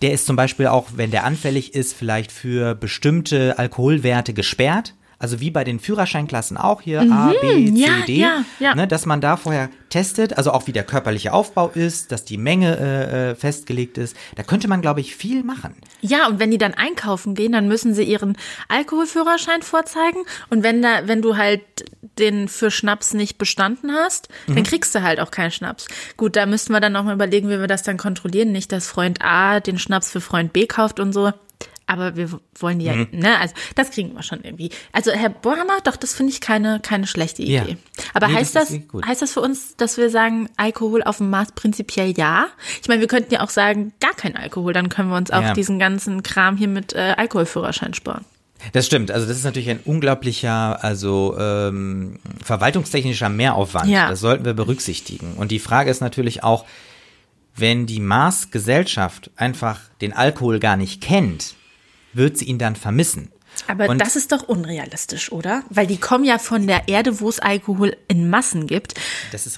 der 0.02 0.12
ist 0.12 0.26
zum 0.26 0.36
Beispiel 0.36 0.68
auch, 0.68 0.88
wenn 0.96 1.12
der 1.12 1.24
anfällig 1.24 1.74
ist, 1.74 1.94
vielleicht 1.94 2.32
für 2.32 2.76
bestimmte 2.76 3.58
Alkoholwerte 3.58 4.34
gesperrt. 4.34 4.94
Also 5.20 5.40
wie 5.40 5.50
bei 5.50 5.64
den 5.64 5.80
Führerscheinklassen 5.80 6.58
auch 6.58 6.82
hier 6.82 7.02
mhm, 7.02 7.12
A, 7.12 7.34
B, 7.42 7.74
C, 7.74 7.80
ja, 7.80 8.06
D, 8.06 8.16
ja, 8.18 8.44
ja. 8.60 8.76
Ne, 8.76 8.88
dass 8.88 9.08
man 9.08 9.20
da 9.20 9.36
vorher 9.36 9.70
testet, 9.90 10.38
also 10.38 10.52
auch 10.52 10.68
wie 10.68 10.74
der 10.74 10.84
körperliche 10.84 11.34
Aufbau 11.34 11.70
ist, 11.70 12.12
dass 12.12 12.26
die 12.26 12.38
Menge 12.38 12.78
äh, 12.78 13.32
äh, 13.32 13.36
festgelegt 13.36 13.98
ist. 13.98 14.16
Da 14.36 14.44
könnte 14.44 14.68
man, 14.68 14.82
glaube 14.82 15.00
ich, 15.00 15.16
viel 15.16 15.44
machen. 15.44 15.76
Ja, 16.02 16.28
und 16.28 16.40
wenn 16.40 16.52
die 16.52 16.58
dann 16.58 16.74
einkaufen 16.74 17.36
gehen, 17.36 17.52
dann 17.52 17.68
müssen 17.68 17.94
sie 17.94 18.04
ihren 18.04 18.38
Alkoholführerschein 18.68 19.62
vorzeigen. 19.62 20.24
Und 20.50 20.64
wenn 20.64 20.82
da, 20.82 21.08
wenn 21.08 21.22
du 21.22 21.38
halt 21.38 21.62
den 22.20 22.48
für 22.48 22.72
Schnaps 22.72 23.14
nicht 23.14 23.38
bestanden 23.38 23.92
hast, 23.94 24.30
mhm. 24.48 24.56
dann 24.56 24.64
kriegst 24.64 24.94
du 24.96 25.02
halt 25.02 25.20
auch 25.20 25.32
keinen 25.32 25.52
Schnaps. 25.52 25.88
Gut, 26.18 26.36
da 26.36 26.46
müssten 26.46 26.74
wir 26.74 26.80
dann 26.80 26.94
nochmal 26.94 27.16
überlegen, 27.16 27.50
wie 27.50 27.60
wir 27.60 27.68
das 27.68 27.84
dann 27.84 27.98
kontrollieren. 27.98 28.52
Nicht, 28.52 28.72
dass 28.72 28.88
Freund 28.88 29.20
A 29.22 29.60
den 29.60 29.80
Schnaps 29.80 30.12
für 30.12 30.22
Freund 30.22 30.54
B 30.54 30.68
kauft 30.68 31.00
und 31.00 31.14
so. 31.14 31.32
Aber 31.88 32.16
wir 32.16 32.30
wollen 32.60 32.80
ja, 32.82 32.94
mhm. 32.94 33.08
ne, 33.12 33.40
also 33.40 33.56
das 33.76 33.92
kriegen 33.92 34.14
wir 34.14 34.22
schon 34.22 34.44
irgendwie. 34.44 34.70
Also 34.92 35.12
Herr 35.12 35.30
Bohrhammer, 35.30 35.80
doch, 35.84 35.96
das 35.96 36.14
finde 36.14 36.34
ich 36.34 36.42
keine, 36.42 36.80
keine 36.82 37.08
schlechte 37.08 37.42
Idee. 37.42 37.54
Ja. 37.56 38.04
Aber 38.14 38.28
nee, 38.28 38.36
heißt 38.36 38.56
das, 38.56 38.70
das 38.70 39.06
heißt 39.06 39.22
das 39.22 39.32
für 39.32 39.42
uns, 39.42 39.78
dass 39.78 39.98
wir 39.98 40.10
sagen, 40.10 40.50
Alkohol 40.58 41.02
auf 41.04 41.18
dem 41.18 41.30
Mars 41.30 41.54
prinzipiell 41.54 42.14
ja? 42.18 42.48
Ich 42.82 42.90
meine, 42.90 43.00
wir 43.00 43.08
könnten 43.08 43.34
ja 43.34 43.42
auch 43.42 43.50
sagen, 43.50 43.94
gar 44.00 44.14
kein 44.14 44.36
Alkohol, 44.36 44.74
dann 44.74 44.90
können 44.90 45.10
wir 45.10 45.18
uns 45.18 45.32
auch 45.32 45.42
ja. 45.42 45.54
diesen 45.54 45.80
ganzen 45.80 46.24
Kram 46.24 46.58
hier 46.58 46.68
mit 46.68 46.94
äh, 46.94 47.16
Alkoholführerschein 47.18 47.94
sparen. 47.94 48.26
Das 48.74 48.86
stimmt. 48.86 49.12
Also 49.12 49.28
das 49.28 49.38
ist 49.38 49.44
natürlich 49.44 49.70
ein 49.70 49.80
unglaublicher, 49.86 50.84
also 50.84 51.38
ähm, 51.40 52.20
verwaltungstechnischer 52.44 53.30
Mehraufwand. 53.30 53.90
Ja. 53.90 54.10
Das 54.10 54.20
sollten 54.20 54.46
wir 54.46 54.54
berücksichtigen. 54.54 55.34
Und 55.38 55.52
die 55.52 55.60
Frage 55.60 55.90
ist 55.90 56.02
natürlich 56.02 56.44
auch, 56.44 56.66
wenn 57.56 57.86
die 57.86 58.00
Mars-Gesellschaft 58.00 59.32
einfach 59.36 59.80
den 60.02 60.14
Alkohol 60.14 60.60
gar 60.60 60.78
nicht 60.78 61.02
kennt, 61.02 61.56
wird 62.14 62.38
sie 62.38 62.46
ihn 62.46 62.58
dann 62.58 62.76
vermissen. 62.76 63.30
Aber 63.68 63.90
und 63.90 64.00
das 64.00 64.16
ist 64.16 64.32
doch 64.32 64.44
unrealistisch, 64.44 65.32
oder? 65.32 65.64
Weil 65.70 65.88
die 65.88 65.98
kommen 65.98 66.26
ja 66.26 66.38
von 66.38 66.68
der 66.68 66.88
Erde, 66.88 67.20
wo 67.20 67.30
es 67.30 67.40
Alkohol 67.40 67.98
in 68.08 68.30
Massen 68.30 68.68
gibt, 68.68 68.94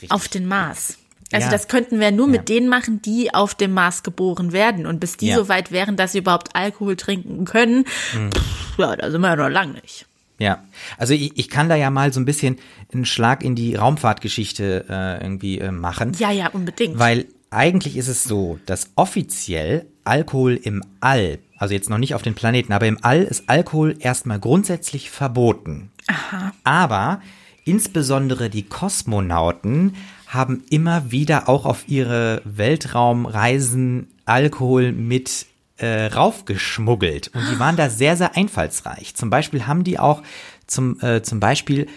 auf 0.10 0.28
den 0.28 0.46
Mars. 0.46 0.98
Also 1.32 1.46
ja. 1.46 1.52
das 1.52 1.68
könnten 1.68 2.00
wir 2.00 2.12
nur 2.12 2.28
ja. 2.28 2.32
mit 2.32 2.50
denen 2.50 2.70
machen, 2.70 3.02
die 3.02 3.34
auf 3.34 3.54
dem 3.54 3.72
Mars 3.74 4.02
geboren 4.02 4.52
werden. 4.52 4.86
Und 4.86 5.00
bis 5.00 5.18
die 5.18 5.28
ja. 5.28 5.36
so 5.36 5.48
weit 5.48 5.72
wären, 5.72 5.96
dass 5.96 6.14
sie 6.14 6.20
überhaupt 6.20 6.56
Alkohol 6.56 6.96
trinken 6.96 7.46
können, 7.46 7.86
mhm. 8.14 8.32
pff, 8.32 8.80
ja, 8.80 8.96
da 8.96 9.12
sind 9.12 9.22
wir 9.22 9.30
ja 9.30 9.36
noch 9.36 9.50
lang 9.50 9.74
nicht. 9.74 10.06
Ja, 10.40 10.64
also 10.98 11.14
ich, 11.14 11.38
ich 11.38 11.50
kann 11.50 11.68
da 11.68 11.76
ja 11.76 11.90
mal 11.90 12.14
so 12.14 12.20
ein 12.20 12.26
bisschen 12.26 12.58
einen 12.94 13.06
Schlag 13.06 13.44
in 13.44 13.56
die 13.56 13.76
Raumfahrtgeschichte 13.76 14.86
äh, 14.90 15.22
irgendwie 15.22 15.60
äh, 15.60 15.72
machen. 15.72 16.14
Ja, 16.18 16.32
ja, 16.32 16.48
unbedingt. 16.48 16.98
Weil 16.98 17.26
eigentlich 17.52 17.98
ist 17.98 18.08
es 18.08 18.24
so, 18.24 18.58
dass 18.66 18.92
offiziell 18.96 19.86
Alkohol 20.06 20.56
im 20.56 20.82
All, 21.02 21.40
also 21.60 21.74
jetzt 21.74 21.90
noch 21.90 21.98
nicht 21.98 22.16
auf 22.16 22.22
den 22.22 22.36
Planeten, 22.36 22.74
aber 22.74 22.88
im 22.88 22.98
All 23.02 23.22
ist 23.22 23.44
Alkohol 23.48 23.96
erstmal 24.00 24.40
grundsätzlich 24.40 25.12
verboten. 25.12 25.92
Aha. 26.08 26.54
Aber 26.64 27.22
insbesondere 27.66 28.50
die 28.50 28.64
Kosmonauten 28.64 29.96
haben 30.28 30.64
immer 30.70 31.12
wieder 31.12 31.50
auch 31.50 31.66
auf 31.66 31.88
ihre 31.88 32.42
Weltraumreisen 32.46 34.08
Alkohol 34.26 34.94
mit 34.94 35.48
äh, 35.78 36.06
raufgeschmuggelt. 36.06 37.30
Und 37.30 37.44
die 37.52 37.60
waren 37.60 37.76
da 37.76 37.90
sehr, 37.90 38.16
sehr 38.16 38.38
einfallsreich. 38.38 39.16
Zum 39.16 39.30
Beispiel 39.30 39.68
haben 39.68 39.84
die 39.84 40.00
auch 40.00 40.24
zum, 40.66 41.00
äh, 41.02 41.22
zum 41.24 41.40
Beispiel 41.40 41.88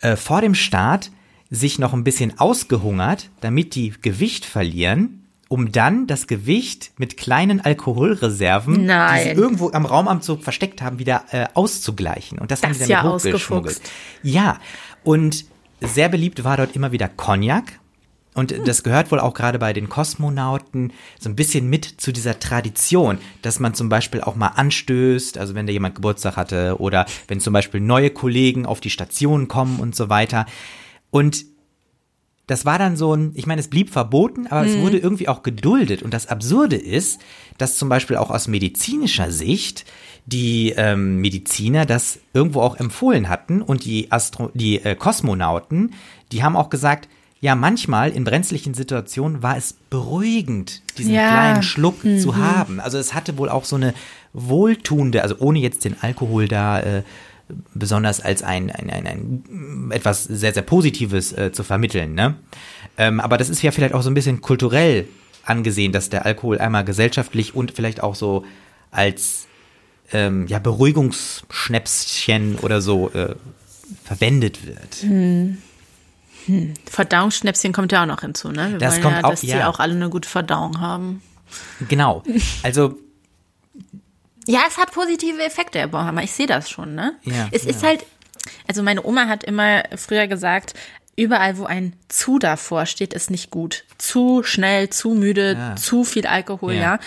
äh, 0.00 0.16
vor 0.16 0.40
dem 0.40 0.54
Start 0.54 1.10
sich 1.50 1.78
noch 1.78 1.92
ein 1.92 2.04
bisschen 2.04 2.38
ausgehungert, 2.38 3.28
damit 3.40 3.74
die 3.74 3.92
Gewicht 4.00 4.44
verlieren 4.44 5.19
um 5.50 5.72
dann 5.72 6.06
das 6.06 6.28
Gewicht 6.28 6.92
mit 6.96 7.16
kleinen 7.16 7.60
Alkoholreserven, 7.60 8.86
Nein. 8.86 9.18
die 9.18 9.30
sie 9.30 9.34
irgendwo 9.34 9.72
am 9.72 9.84
Raumamt 9.84 10.22
so 10.22 10.36
versteckt 10.36 10.80
haben, 10.80 11.00
wieder 11.00 11.24
äh, 11.32 11.46
auszugleichen. 11.54 12.38
Und 12.38 12.52
das, 12.52 12.60
Das 12.60 12.68
haben 12.68 12.74
sie 12.74 12.80
dann 12.82 12.88
ja 12.88 13.02
hochgeschmuggelt. 13.02 13.80
Ja, 14.22 14.60
und 15.02 15.44
sehr 15.80 16.08
beliebt 16.08 16.44
war 16.44 16.56
dort 16.56 16.76
immer 16.76 16.92
wieder 16.92 17.08
Cognac. 17.08 17.80
Und 18.32 18.54
das 18.64 18.84
gehört 18.84 19.10
wohl 19.10 19.18
auch 19.18 19.34
gerade 19.34 19.58
bei 19.58 19.72
den 19.72 19.88
Kosmonauten 19.88 20.92
so 21.18 21.28
ein 21.28 21.34
bisschen 21.34 21.68
mit 21.68 21.84
zu 21.84 22.12
dieser 22.12 22.38
Tradition, 22.38 23.18
dass 23.42 23.58
man 23.58 23.74
zum 23.74 23.88
Beispiel 23.88 24.20
auch 24.20 24.36
mal 24.36 24.52
anstößt, 24.54 25.36
also 25.36 25.56
wenn 25.56 25.66
da 25.66 25.72
jemand 25.72 25.96
Geburtstag 25.96 26.36
hatte 26.36 26.76
oder 26.78 27.06
wenn 27.26 27.40
zum 27.40 27.52
Beispiel 27.52 27.80
neue 27.80 28.10
Kollegen 28.10 28.66
auf 28.66 28.78
die 28.78 28.90
Station 28.90 29.48
kommen 29.48 29.80
und 29.80 29.96
so 29.96 30.08
weiter. 30.08 30.46
Und 31.10 31.44
das 32.50 32.64
war 32.64 32.78
dann 32.78 32.96
so 32.96 33.14
ein, 33.14 33.30
ich 33.34 33.46
meine, 33.46 33.60
es 33.60 33.68
blieb 33.68 33.90
verboten, 33.90 34.48
aber 34.48 34.66
es 34.66 34.76
wurde 34.78 34.98
irgendwie 34.98 35.28
auch 35.28 35.44
geduldet. 35.44 36.02
Und 36.02 36.12
das 36.12 36.26
Absurde 36.26 36.74
ist, 36.74 37.20
dass 37.58 37.76
zum 37.78 37.88
Beispiel 37.88 38.16
auch 38.16 38.30
aus 38.30 38.48
medizinischer 38.48 39.30
Sicht 39.30 39.84
die 40.26 40.74
ähm, 40.76 41.16
Mediziner 41.20 41.86
das 41.86 42.18
irgendwo 42.34 42.60
auch 42.60 42.76
empfohlen 42.76 43.28
hatten 43.28 43.62
und 43.62 43.84
die, 43.84 44.10
Astro 44.10 44.50
die 44.54 44.84
äh, 44.84 44.96
Kosmonauten, 44.96 45.94
die 46.32 46.42
haben 46.42 46.56
auch 46.56 46.70
gesagt, 46.70 47.08
ja, 47.40 47.54
manchmal 47.54 48.10
in 48.10 48.24
brenzlichen 48.24 48.74
Situationen 48.74 49.42
war 49.42 49.56
es 49.56 49.72
beruhigend, 49.88 50.82
diesen 50.98 51.14
Ja. 51.14 51.28
kleinen 51.28 51.62
Schluck 51.62 52.02
zu 52.20 52.36
haben. 52.36 52.80
Also 52.80 52.98
es 52.98 53.14
hatte 53.14 53.38
wohl 53.38 53.48
auch 53.48 53.64
so 53.64 53.76
eine 53.76 53.94
wohltuende, 54.34 55.22
also 55.22 55.36
ohne 55.38 55.60
jetzt 55.60 55.84
den 55.84 55.96
Alkohol 56.02 56.48
da 56.48 56.80
äh, 56.80 57.02
besonders 57.74 58.20
als 58.20 58.42
ein, 58.42 58.70
ein, 58.70 58.90
ein, 58.90 59.06
ein 59.06 59.90
etwas 59.92 60.24
sehr, 60.24 60.52
sehr 60.54 60.62
Positives 60.62 61.32
äh, 61.32 61.52
zu 61.52 61.62
vermitteln. 61.64 62.14
Ne? 62.14 62.34
Ähm, 62.98 63.20
aber 63.20 63.36
das 63.38 63.48
ist 63.48 63.62
ja 63.62 63.70
vielleicht 63.72 63.94
auch 63.94 64.02
so 64.02 64.10
ein 64.10 64.14
bisschen 64.14 64.40
kulturell 64.40 65.06
angesehen, 65.44 65.92
dass 65.92 66.10
der 66.10 66.26
Alkohol 66.26 66.58
einmal 66.58 66.84
gesellschaftlich 66.84 67.54
und 67.54 67.72
vielleicht 67.72 68.02
auch 68.02 68.14
so 68.14 68.44
als 68.90 69.46
ähm, 70.12 70.46
ja, 70.48 70.58
Beruhigungsschnäpschen 70.58 72.56
oder 72.56 72.80
so 72.80 73.10
äh, 73.10 73.34
verwendet 74.04 74.60
wird. 74.66 75.04
Verdauungsschnäpschen 76.86 77.72
kommt 77.72 77.92
ja 77.92 78.02
auch 78.02 78.06
noch 78.06 78.20
hinzu, 78.22 78.50
ne? 78.50 78.72
Wir 78.72 78.78
Das 78.78 78.94
wollen 78.94 79.02
kommt 79.02 79.16
ja, 79.16 79.24
auch- 79.24 79.30
dass 79.30 79.40
die 79.40 79.46
ja. 79.48 79.68
auch 79.68 79.78
alle 79.78 79.94
eine 79.94 80.08
gute 80.10 80.28
Verdauung 80.28 80.80
haben. 80.80 81.22
Genau. 81.88 82.22
Also 82.62 82.96
Ja, 84.46 84.60
es 84.68 84.78
hat 84.78 84.92
positive 84.92 85.42
Effekte, 85.42 85.78
Herr 85.78 85.88
Bauhammer. 85.88 86.22
Ich 86.22 86.32
sehe 86.32 86.46
das 86.46 86.70
schon, 86.70 86.94
ne? 86.94 87.14
Ja, 87.24 87.48
es 87.52 87.64
ist 87.64 87.82
ja. 87.82 87.88
halt, 87.88 88.04
also 88.66 88.82
meine 88.82 89.04
Oma 89.04 89.26
hat 89.28 89.44
immer 89.44 89.84
früher 89.96 90.26
gesagt, 90.26 90.74
überall, 91.16 91.58
wo 91.58 91.64
ein 91.64 91.92
zu 92.08 92.38
davor 92.38 92.86
steht, 92.86 93.12
ist 93.12 93.30
nicht 93.30 93.50
gut. 93.50 93.84
Zu 93.98 94.42
schnell, 94.42 94.90
zu 94.90 95.10
müde, 95.10 95.52
Ja. 95.58 95.76
zu 95.76 96.04
viel 96.04 96.26
Alkohol, 96.26 96.74
ja. 96.74 96.80
Ja. 96.80 96.98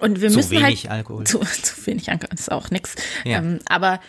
Und 0.00 0.20
wir 0.20 0.30
Zu 0.30 0.36
müssen 0.36 0.50
wenig 0.52 0.84
halt 0.84 0.98
Alkohol. 0.98 1.24
Zu, 1.24 1.38
zu 1.62 1.86
wenig 1.86 2.10
Alkohol 2.10 2.34
ist 2.34 2.50
auch 2.50 2.70
nix. 2.70 2.94
Ja. 3.24 3.38
Ähm, 3.38 3.60
aber 3.68 4.00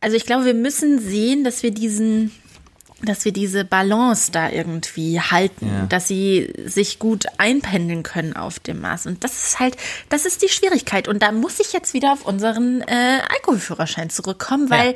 also 0.00 0.16
ich 0.16 0.26
glaube, 0.26 0.44
wir 0.44 0.54
müssen 0.54 0.98
sehen, 0.98 1.44
dass 1.44 1.62
wir 1.62 1.70
diesen 1.70 2.32
dass 3.04 3.24
wir 3.24 3.32
diese 3.32 3.64
Balance 3.64 4.30
da 4.32 4.48
irgendwie 4.50 5.20
halten, 5.20 5.66
Ja. 5.68 5.86
dass 5.86 6.08
sie 6.08 6.52
sich 6.64 6.98
gut 6.98 7.26
einpendeln 7.38 8.02
können 8.02 8.34
auf 8.34 8.58
dem 8.60 8.80
Maß. 8.80 9.06
Und 9.06 9.24
das 9.24 9.42
ist 9.44 9.58
halt, 9.60 9.76
das 10.08 10.24
ist 10.26 10.42
die 10.42 10.48
Schwierigkeit. 10.48 11.08
Und 11.08 11.22
da 11.22 11.32
muss 11.32 11.58
ich 11.60 11.72
jetzt 11.72 11.94
wieder 11.94 12.12
auf 12.12 12.24
unseren 12.24 12.80
äh, 12.82 13.18
Alkoholführerschein 13.34 14.08
zurückkommen, 14.10 14.70
weil 14.70 14.94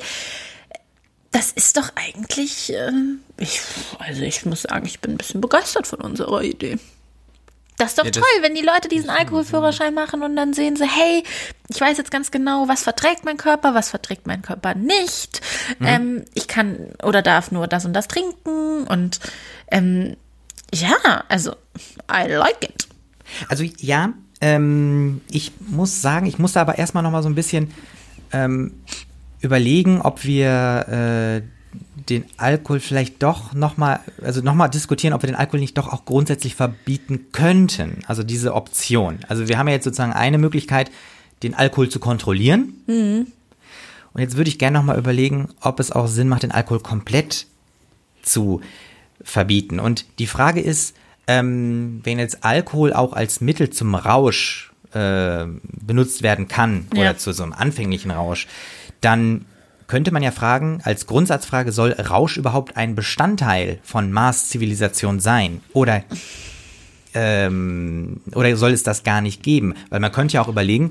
das 1.31 1.51
ist 1.51 1.77
doch 1.77 1.91
eigentlich, 1.95 2.73
äh, 2.73 2.91
ich, 3.37 3.59
also 3.99 4.21
ich 4.21 4.45
muss 4.45 4.61
sagen, 4.63 4.85
ich 4.85 4.99
bin 5.01 5.11
ein 5.11 5.17
bisschen 5.17 5.41
begeistert 5.41 5.85
von 5.87 5.99
unserer 5.99 6.41
Idee. 6.41 6.77
Das 7.77 7.89
ist 7.89 7.99
doch 7.99 8.05
Ja, 8.05 8.11
toll, 8.11 8.23
wenn 8.41 8.55
die 8.55 8.63
Leute 8.63 8.87
diesen 8.89 9.09
Alkoholführerschein 9.09 9.93
machen 9.93 10.23
und 10.23 10.35
dann 10.35 10.53
sehen 10.53 10.75
sie, 10.75 10.85
hey, 10.85 11.23
ich 11.69 11.79
weiß 11.79 11.97
jetzt 11.97 12.09
ganz 12.09 12.31
genau, 12.31 12.67
was 12.67 12.83
verträgt 12.83 13.23
mein 13.23 13.37
Körper, 13.37 13.75
was 13.75 13.89
verträgt 13.89 14.25
mein 14.25 14.41
Körper 14.41 14.73
nicht. 14.73 15.41
Mhm. 15.79 15.85
Ähm, 15.85 16.25
ich 16.33 16.47
kann 16.47 16.89
oder 17.03 17.21
darf 17.21 17.51
nur 17.51 17.67
das 17.67 17.85
und 17.85 17.93
das 17.93 18.07
trinken 18.07 18.85
und 18.87 19.19
ähm, 19.71 20.17
ja, 20.73 20.95
also 21.29 21.51
I 22.11 22.27
like 22.27 22.63
it. 22.63 22.87
Also 23.47 23.63
ja, 23.63 24.13
ähm, 24.41 25.21
ich 25.29 25.51
muss 25.59 26.01
sagen, 26.01 26.25
ich 26.25 26.39
musste 26.39 26.59
aber 26.59 26.77
erstmal 26.77 27.03
noch 27.03 27.11
mal 27.11 27.23
so 27.23 27.29
ein 27.29 27.35
bisschen 27.35 27.71
ähm, 28.31 28.81
überlegen, 29.41 30.01
ob 30.01 30.23
wir 30.23 31.41
äh, 31.43 31.56
den 32.09 32.25
Alkohol 32.37 32.79
vielleicht 32.79 33.21
doch 33.23 33.53
noch 33.53 33.77
mal, 33.77 33.99
also 34.21 34.41
noch 34.41 34.53
mal 34.55 34.67
diskutieren, 34.67 35.13
ob 35.13 35.23
wir 35.23 35.27
den 35.27 35.35
Alkohol 35.35 35.59
nicht 35.59 35.77
doch 35.77 35.91
auch 35.91 36.05
grundsätzlich 36.05 36.55
verbieten 36.55 37.27
könnten. 37.31 37.99
Also 38.07 38.23
diese 38.23 38.53
Option. 38.53 39.19
Also 39.27 39.47
wir 39.47 39.57
haben 39.57 39.67
ja 39.67 39.73
jetzt 39.73 39.83
sozusagen 39.83 40.13
eine 40.13 40.37
Möglichkeit, 40.37 40.89
den 41.43 41.53
Alkohol 41.53 41.89
zu 41.89 41.99
kontrollieren. 41.99 42.73
Und 42.87 44.21
jetzt 44.21 44.37
würde 44.37 44.49
ich 44.49 44.57
gerne 44.57 44.77
noch 44.79 44.85
mal 44.85 44.97
überlegen, 44.97 45.49
ob 45.61 45.79
es 45.79 45.91
auch 45.91 46.07
Sinn 46.07 46.29
macht, 46.29 46.43
den 46.43 46.51
Alkohol 46.51 46.79
komplett 46.79 47.45
zu 48.23 48.61
verbieten. 49.21 49.79
Und 49.79 50.05
die 50.19 50.27
Frage 50.27 50.61
ist, 50.61 50.95
ähm, 51.27 52.01
wenn 52.03 52.19
jetzt 52.19 52.43
Alkohol 52.43 52.93
auch 52.93 53.13
als 53.13 53.41
Mittel 53.41 53.69
zum 53.69 53.95
Rausch 53.95 54.71
äh, 54.93 55.45
benutzt 55.63 56.23
werden 56.23 56.47
kann 56.47 56.87
Ja. 56.93 57.01
oder 57.01 57.17
zu 57.17 57.33
so 57.33 57.43
einem 57.43 57.53
anfänglichen 57.53 58.11
Rausch, 58.11 58.47
dann 59.01 59.45
könnte 59.87 60.11
man 60.11 60.21
ja 60.21 60.31
fragen, 60.31 60.81
als 60.83 61.07
Grundsatzfrage, 61.07 61.71
soll 61.71 61.93
Rausch 61.93 62.37
überhaupt 62.37 62.77
ein 62.77 62.95
Bestandteil 62.95 63.79
von 63.83 64.11
Marszivilisation 64.11 65.19
sein? 65.19 65.61
Oder, 65.73 66.03
ähm, 67.13 68.21
oder 68.35 68.55
soll 68.57 68.71
es 68.71 68.83
das 68.83 69.03
gar 69.03 69.21
nicht 69.21 69.43
geben? 69.43 69.73
Weil 69.89 70.01
man 70.01 70.11
könnte 70.11 70.35
ja 70.35 70.41
auch 70.41 70.49
überlegen, 70.49 70.89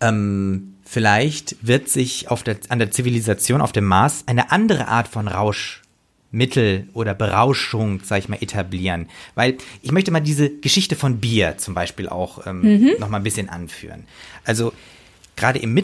ähm, 0.00 0.74
vielleicht 0.84 1.56
wird 1.66 1.88
sich 1.88 2.30
auf 2.30 2.44
der, 2.44 2.58
an 2.68 2.78
der 2.78 2.92
Zivilisation 2.92 3.60
auf 3.60 3.72
dem 3.72 3.86
Mars 3.86 4.22
eine 4.26 4.52
andere 4.52 4.86
Art 4.86 5.08
von 5.08 5.26
Rauschmittel 5.26 6.88
oder 6.92 7.14
Berauschung, 7.14 8.00
sag 8.04 8.20
ich 8.20 8.28
mal, 8.28 8.40
etablieren. 8.40 9.08
Weil 9.34 9.58
ich 9.82 9.90
möchte 9.90 10.12
mal 10.12 10.20
diese 10.20 10.48
Geschichte 10.48 10.94
von 10.94 11.18
Bier 11.18 11.58
zum 11.58 11.74
Beispiel 11.74 12.08
auch 12.08 12.46
ähm, 12.46 12.92
noch 13.00 13.08
mal 13.08 13.16
ein 13.16 13.24
bisschen 13.24 13.48
anführen. 13.48 14.04
Also 14.44 14.72
gerade 15.34 15.58
im 15.58 15.74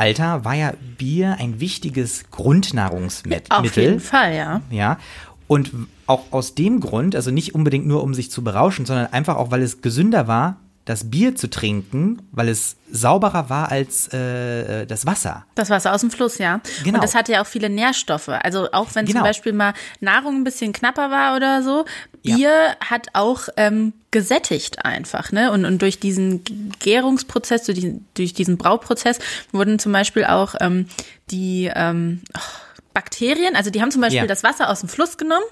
Mittelalter 0.00 0.44
war 0.44 0.54
ja 0.54 0.72
Bier 0.96 1.36
ein 1.38 1.60
wichtiges 1.60 2.30
Grundnahrungsmittel. 2.30 3.46
Auf 3.50 3.76
jeden 3.76 4.00
Fall, 4.00 4.34
ja. 4.34 4.62
Ja. 4.70 4.98
Und 5.46 5.72
auch 6.06 6.32
aus 6.32 6.54
dem 6.54 6.80
Grund, 6.80 7.14
also 7.14 7.30
nicht 7.30 7.54
unbedingt 7.54 7.86
nur 7.86 8.02
um 8.02 8.14
sich 8.14 8.30
zu 8.30 8.42
berauschen, 8.42 8.86
sondern 8.86 9.06
einfach 9.12 9.36
auch, 9.36 9.50
weil 9.50 9.62
es 9.62 9.82
gesünder 9.82 10.26
war, 10.26 10.56
das 10.90 11.08
Bier 11.08 11.36
zu 11.36 11.48
trinken, 11.48 12.20
weil 12.32 12.48
es 12.48 12.76
sauberer 12.90 13.48
war 13.48 13.70
als 13.70 14.08
äh, 14.12 14.84
das 14.86 15.06
Wasser. 15.06 15.46
Das 15.54 15.70
Wasser 15.70 15.94
aus 15.94 16.00
dem 16.00 16.10
Fluss, 16.10 16.38
ja. 16.38 16.60
Genau. 16.82 16.96
Und 16.96 17.04
das 17.04 17.14
hatte 17.14 17.30
ja 17.32 17.42
auch 17.42 17.46
viele 17.46 17.68
Nährstoffe. 17.70 18.28
Also 18.28 18.72
auch 18.72 18.88
wenn 18.94 19.06
zum 19.06 19.12
Genau. 19.14 19.24
Beispiel 19.24 19.52
mal 19.52 19.72
Nahrung 20.00 20.36
ein 20.36 20.44
bisschen 20.44 20.72
knapper 20.72 21.10
war 21.10 21.36
oder 21.36 21.62
so, 21.62 21.84
Ja. 22.22 22.34
Bier 22.36 22.50
hat 22.84 23.06
auch 23.12 23.48
ähm, 23.56 23.92
gesättigt 24.10 24.84
einfach, 24.84 25.30
ne? 25.32 25.52
Und, 25.52 25.64
und 25.64 25.80
durch 25.80 26.00
diesen 26.00 26.42
Gärungsprozess, 26.80 27.62
durch 27.64 27.78
diesen, 27.78 28.06
durch 28.14 28.34
diesen 28.34 28.58
Brauprozess 28.58 29.18
wurden 29.52 29.78
zum 29.78 29.92
Beispiel 29.92 30.24
auch 30.24 30.54
ähm, 30.60 30.86
die 31.30 31.70
ähm, 31.74 32.20
ach, 32.32 32.60
Bakterien, 32.92 33.54
also 33.54 33.70
die 33.70 33.80
haben 33.80 33.92
zum 33.92 34.00
Beispiel 34.00 34.16
Ja. 34.16 34.24
Mhm. 34.24 34.28
das 34.28 34.42
Wasser 34.42 34.68
aus 34.68 34.80
dem 34.80 34.88
Fluss 34.88 35.16
genommen 35.16 35.44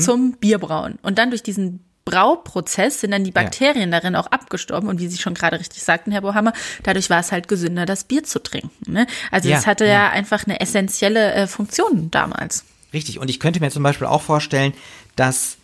zum 0.00 0.32
Bierbrauen. 0.32 0.98
Und 1.02 1.18
dann 1.18 1.30
durch 1.30 1.44
diesen 1.44 1.84
Brauprozess 2.10 3.00
sind 3.00 3.12
dann 3.12 3.24
die 3.24 3.30
Bakterien 3.30 3.90
darin 3.90 4.16
auch 4.16 4.26
abgestorben 4.26 4.88
und 4.88 5.00
wie 5.00 5.08
Sie 5.08 5.18
schon 5.18 5.34
gerade 5.34 5.58
richtig 5.58 5.82
sagten, 5.82 6.10
Herr 6.10 6.22
Bohammer, 6.22 6.52
dadurch 6.82 7.08
war 7.10 7.20
es 7.20 7.30
halt 7.30 7.46
gesünder, 7.46 7.86
das 7.86 8.04
Bier 8.04 8.24
zu 8.24 8.42
trinken. 8.42 8.92
Ne? 8.92 9.06
Also 9.30 9.48
Ja, 9.48 9.58
es 9.58 9.66
hatte 9.66 9.84
ja. 9.84 9.92
ja. 9.92 10.10
einfach 10.10 10.44
eine 10.46 10.60
essentielle 10.60 11.32
äh, 11.32 11.46
Funktion 11.46 12.10
damals. 12.10 12.64
Richtig. 12.92 13.20
Und 13.20 13.30
ich 13.30 13.38
könnte 13.38 13.60
mir 13.60 13.70
zum 13.70 13.84
Beispiel 13.84 14.08
auch 14.08 14.22
vorstellen, 14.22 14.72
dass 15.14 15.56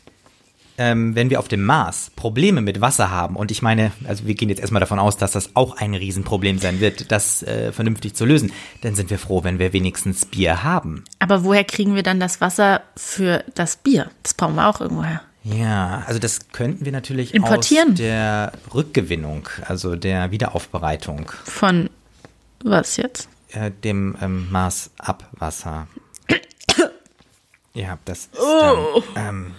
ähm, 0.78 1.14
wenn 1.14 1.30
wir 1.30 1.38
auf 1.38 1.48
dem 1.48 1.64
Mars 1.64 2.10
Probleme 2.16 2.60
mit 2.60 2.80
Wasser 2.80 3.10
haben, 3.10 3.36
und 3.36 3.50
ich 3.50 3.62
meine, 3.62 3.92
also 4.06 4.26
wir 4.26 4.34
gehen 4.34 4.48
jetzt 4.48 4.60
erstmal 4.60 4.80
davon 4.80 4.98
aus, 4.98 5.16
dass 5.16 5.32
das 5.32 5.56
auch 5.56 5.76
ein 5.78 5.94
Riesenproblem 5.94 6.58
sein 6.58 6.80
wird, 6.80 7.10
das 7.10 7.42
äh, 7.42 7.72
vernünftig 7.72 8.14
zu 8.14 8.24
lösen, 8.24 8.52
dann 8.82 8.94
sind 8.94 9.10
wir 9.10 9.18
froh, 9.18 9.42
wenn 9.42 9.58
wir 9.58 9.72
wenigstens 9.72 10.26
Bier 10.26 10.62
haben. 10.62 11.04
Aber 11.18 11.44
woher 11.44 11.64
kriegen 11.64 11.94
wir 11.94 12.02
dann 12.02 12.20
das 12.20 12.40
Wasser 12.40 12.82
für 12.96 13.42
das 13.54 13.76
Bier? 13.76 14.10
Das 14.22 14.34
brauchen 14.34 14.56
wir 14.56 14.68
auch 14.68 14.80
irgendwoher. 14.80 15.22
Ja, 15.48 16.02
also 16.06 16.18
das 16.18 16.48
könnten 16.52 16.84
wir 16.84 16.90
natürlich 16.92 17.32
Importieren. 17.34 17.90
aus 17.92 17.98
der 17.98 18.52
Rückgewinnung, 18.74 19.48
also 19.66 19.94
der 19.94 20.30
Wiederaufbereitung, 20.32 21.30
Von 21.44 21.88
was 22.64 22.96
jetzt? 22.96 23.28
äh, 23.52 23.70
dem 23.84 24.16
ähm, 24.20 24.48
Marsabwasser. 24.50 25.86
ja, 27.74 27.98
das 28.04 28.18
ist 28.26 28.30
Oh. 28.40 29.02
dann, 29.14 29.26
ähm, 29.28 29.54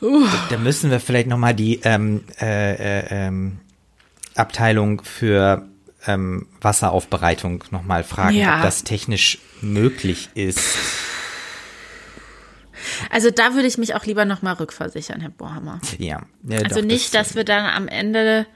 da, 0.00 0.46
da 0.50 0.58
müssen 0.58 0.90
wir 0.90 1.00
vielleicht 1.00 1.28
noch 1.28 1.38
mal 1.38 1.54
die 1.54 1.80
ähm, 1.84 2.24
äh, 2.40 2.74
äh, 2.74 3.06
ähm, 3.10 3.60
Abteilung 4.34 5.02
für 5.02 5.66
ähm, 6.06 6.46
Wasseraufbereitung 6.60 7.64
noch 7.70 7.82
mal 7.84 8.04
fragen, 8.04 8.36
Ja. 8.36 8.56
ob 8.58 8.62
das 8.62 8.84
technisch 8.84 9.38
möglich 9.62 10.28
ist. 10.34 10.60
Also 13.10 13.30
da 13.30 13.54
würde 13.54 13.66
ich 13.68 13.78
mich 13.78 13.94
auch 13.94 14.04
lieber 14.04 14.24
nochmal 14.24 14.54
rückversichern, 14.54 15.20
Herr 15.20 15.30
Bohammer. 15.30 15.80
Ja. 15.98 16.22
ja 16.42 16.58
also 16.58 16.80
doch, 16.80 16.86
nicht, 16.86 17.14
das, 17.14 17.28
dass 17.28 17.36
wir 17.36 17.44
dann 17.44 17.66
am 17.66 17.88
Ende 17.88 18.46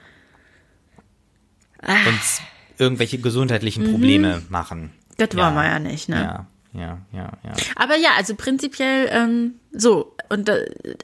uns 1.83 2.41
irgendwelche 2.79 3.19
gesundheitlichen 3.19 3.91
Probleme 3.91 4.43
machen. 4.49 4.93
Das 5.17 5.37
wollen 5.37 5.55
wir 5.55 5.65
ja 5.65 5.79
nicht, 5.79 6.09
ne? 6.09 6.17
Ja, 6.17 6.47
ja, 6.73 6.99
ja, 7.13 7.33
ja. 7.45 7.53
Aber 7.77 7.97
ja, 7.97 8.11
also 8.17 8.35
prinzipiell 8.35 9.09
ähm, 9.11 9.55
so. 9.73 10.17
Und 10.29 10.49
da, 10.49 10.57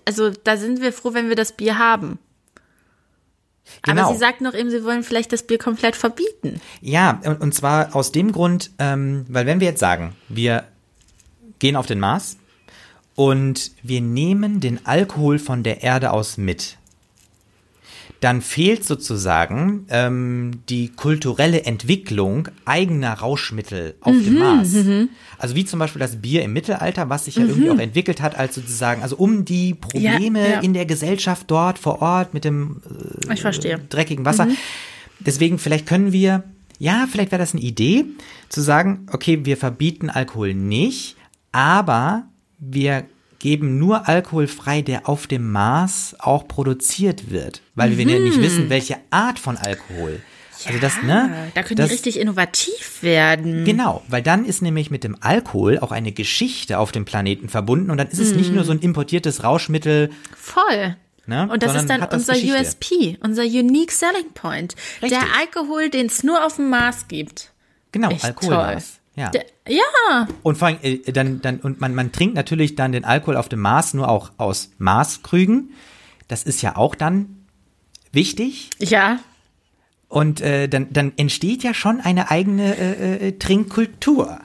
also 0.04 0.30
da 0.30 0.57
sind 0.57 0.80
wir 0.80 0.92
froh, 0.92 1.14
wenn 1.14 1.28
wir 1.28 1.37
das 1.37 1.52
Bier 1.52 1.78
haben. 1.78 2.18
Genau. 3.83 4.02
Aber 4.04 4.12
Sie 4.14 4.18
sagt 4.18 4.40
noch 4.40 4.54
eben, 4.54 4.71
Sie 4.71 4.83
wollen 4.85 5.02
vielleicht 5.02 5.33
das 5.33 5.47
Bier 5.47 5.59
komplett 5.59 5.95
verbieten. 5.95 6.61
Ja, 6.80 7.21
und, 7.25 7.40
und 7.40 7.54
zwar 7.54 7.95
aus 7.95 8.12
dem 8.12 8.33
Grund, 8.33 8.71
ähm, 8.78 9.26
weil 9.28 9.47
wenn 9.47 9.61
wir 9.61 9.68
jetzt 9.68 9.80
sagen, 9.80 10.16
wir 10.28 10.64
gehen 11.59 11.76
auf 11.76 11.87
den 11.87 12.00
Mars 12.00 12.38
und 13.18 13.72
wir 13.82 14.00
nehmen 14.00 14.60
den 14.60 14.87
Alkohol 14.87 15.40
von 15.40 15.64
der 15.64 15.82
Erde 15.82 16.12
aus 16.12 16.37
mit, 16.38 16.76
dann 18.20 18.42
fehlt 18.42 18.84
sozusagen 18.84 19.87
ähm, 19.90 20.60
die 20.68 20.90
kulturelle 20.90 21.64
Entwicklung 21.64 22.46
eigener 22.64 23.14
Rauschmittel 23.14 23.96
auf 24.02 24.14
Mhm, 24.14 24.25
dem 24.25 24.38
Mars. 24.38 24.76
Also 25.37 25.56
wie 25.56 25.64
zum 25.64 25.80
Beispiel 25.80 25.98
das 25.98 26.14
Bier 26.22 26.44
im 26.44 26.52
Mittelalter, 26.52 27.08
was 27.08 27.25
sich 27.25 27.34
ja 27.34 27.44
irgendwie 27.44 27.70
auch 27.70 27.78
entwickelt 27.80 28.22
hat, 28.22 28.38
als 28.38 28.54
sozusagen, 28.54 29.02
also 29.02 29.16
um 29.16 29.44
die 29.44 29.75
Probleme 29.75 30.38
Mhm. 30.38 30.52
ja. 30.52 30.60
in 30.60 30.72
der 30.72 30.87
Gesellschaft 30.87 31.50
dort 31.50 31.76
vor 31.80 32.00
Ort 32.00 32.34
mit 32.34 32.44
dem 32.44 32.82
verstehe. 33.34 33.80
dreckigen 33.88 34.25
Wasser. 34.25 34.44
Mhm. 34.46 34.56
Deswegen, 35.18 35.58
vielleicht 35.58 35.87
können 35.87 36.12
wir, 36.12 36.44
ja, 36.78 37.08
vielleicht 37.10 37.32
wäre 37.32 37.42
das 37.42 37.52
eine 37.52 37.62
Idee, 37.64 38.04
zu 38.48 38.60
sagen, 38.60 39.08
okay, 39.10 39.40
wir 39.44 39.56
verbieten 39.56 40.08
Alkohol 40.08 40.54
nicht, 40.54 41.16
aber 41.50 42.27
wir 42.59 43.05
geben 43.38 43.79
nur 43.79 44.09
Alkohol 44.09 44.49
frei, 44.49 44.83
der 44.83 45.09
auf 45.09 45.27
dem 45.29 45.53
Mars 45.53 46.17
auch 46.19 46.49
produziert 46.49 47.31
wird, 47.31 47.62
weil 47.77 47.97
wir 47.97 48.05
ja 48.05 48.19
Mhm. 48.19 48.25
nicht 48.25 48.41
wissen, 48.43 48.69
welche 48.69 48.97
Art 49.11 49.38
von 49.38 49.57
Alkohol. 49.57 50.21
also 50.67 50.79
das, 50.81 51.00
ne? 51.05 51.50
Da 51.55 51.62
können 51.62 51.77
das, 51.77 51.87
die 51.87 51.93
richtig 51.95 52.19
innovativ 52.19 53.00
werden. 53.05 53.65
Genau, 53.65 54.03
weil 54.09 54.23
dann 54.23 54.45
ist 54.45 54.61
nämlich 54.61 54.91
mit 54.91 55.05
dem 55.05 55.17
Alkohol 55.21 55.79
auch 55.79 55.93
eine 55.93 56.11
Geschichte 56.11 56.81
auf 56.81 56.91
dem 56.91 57.05
Planeten 57.05 57.49
verbunden 57.49 57.93
und 57.93 57.97
dann 57.99 58.09
ist 58.09 58.19
es 58.19 58.35
nicht 58.35 58.53
nur 58.53 58.65
so 58.65 58.73
ein 58.73 58.81
importiertes 58.81 59.45
Rauschmittel, 59.45 60.11
Voll. 60.37 60.97
ne? 61.27 61.49
Und 61.49 61.62
das 61.62 61.75
sondern 61.75 62.00
ist 62.03 62.09
dann 62.11 62.19
unser 62.19 62.33
Geschichte. 62.33 62.59
USP, 62.61 63.19
unser 63.23 63.45
Unique 63.45 63.93
Selling 63.93 64.33
Point. 64.35 64.75
Richtig. 65.00 65.11
Der 65.21 65.29
Alkohol, 65.38 65.91
den 65.91 66.07
es 66.07 66.25
nur 66.25 66.45
auf 66.45 66.57
dem 66.57 66.71
Mars 66.71 67.07
gibt. 67.07 67.53
Genau, 67.93 68.11
Echt 68.11 68.25
Alkoholmaß. 68.25 68.99
Ja. 69.18 69.30
Der, 69.30 69.44
ja, 69.68 70.28
Und 70.42 70.56
vor 70.56 70.68
allem, 70.68 70.78
äh, 70.82 70.98
dann, 71.12 71.40
dann, 71.42 71.58
und 71.60 71.80
man, 71.80 71.94
man 71.94 72.12
trinkt 72.12 72.34
natürlich 72.34 72.75
dann 72.75 72.92
den 72.92 73.04
Alkohol 73.04 73.37
auf 73.37 73.48
dem 73.48 73.60
Mars 73.60 73.94
nur 73.94 74.08
auch 74.08 74.30
aus 74.38 74.70
Maßkrügen. 74.78 75.75
Das 76.28 76.42
ist 76.44 76.62
ja 76.62 76.76
auch 76.76 76.94
dann 76.94 77.46
wichtig. 78.12 78.70
ja. 78.78 79.18
Und 80.10 80.40
äh, 80.40 80.68
dann, 80.68 80.90
dann 80.90 81.12
entsteht 81.18 81.62
ja 81.62 81.75
schon 81.75 82.00
eine 82.00 82.30
eigene 82.30 82.75
äh, 82.78 83.28
äh, 83.28 83.32
Trinkkultur. 83.38 84.40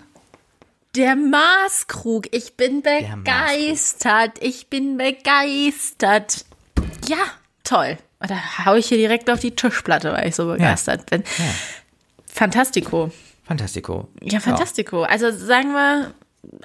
Der 0.93 1.15
Maßkrug. 1.15 2.27
Ich 2.35 2.57
bin 2.57 2.81
begeistert. 2.81 4.33
Ich 4.41 4.67
bin 4.67 4.97
begeistert. 4.97 6.45
Ja, 7.07 7.17
toll. 7.63 7.97
Und 8.19 8.29
Da 8.29 8.65
hau 8.65 8.75
ich 8.75 8.87
hier 8.87 8.97
direkt 8.97 9.29
auf 9.29 9.39
die 9.39 9.55
Tischplatte, 9.55 10.11
weil 10.11 10.27
ich 10.27 10.35
so 10.35 10.47
begeistert 10.47 11.09
bin. 11.09 11.23
Fantastico. 12.25 13.11
Fantastico. 13.43 14.07
Ja, 14.21 14.39
fantastico. 14.39 15.03
Also 15.03 15.31
sagen 15.31 15.73
wir, 15.73 16.13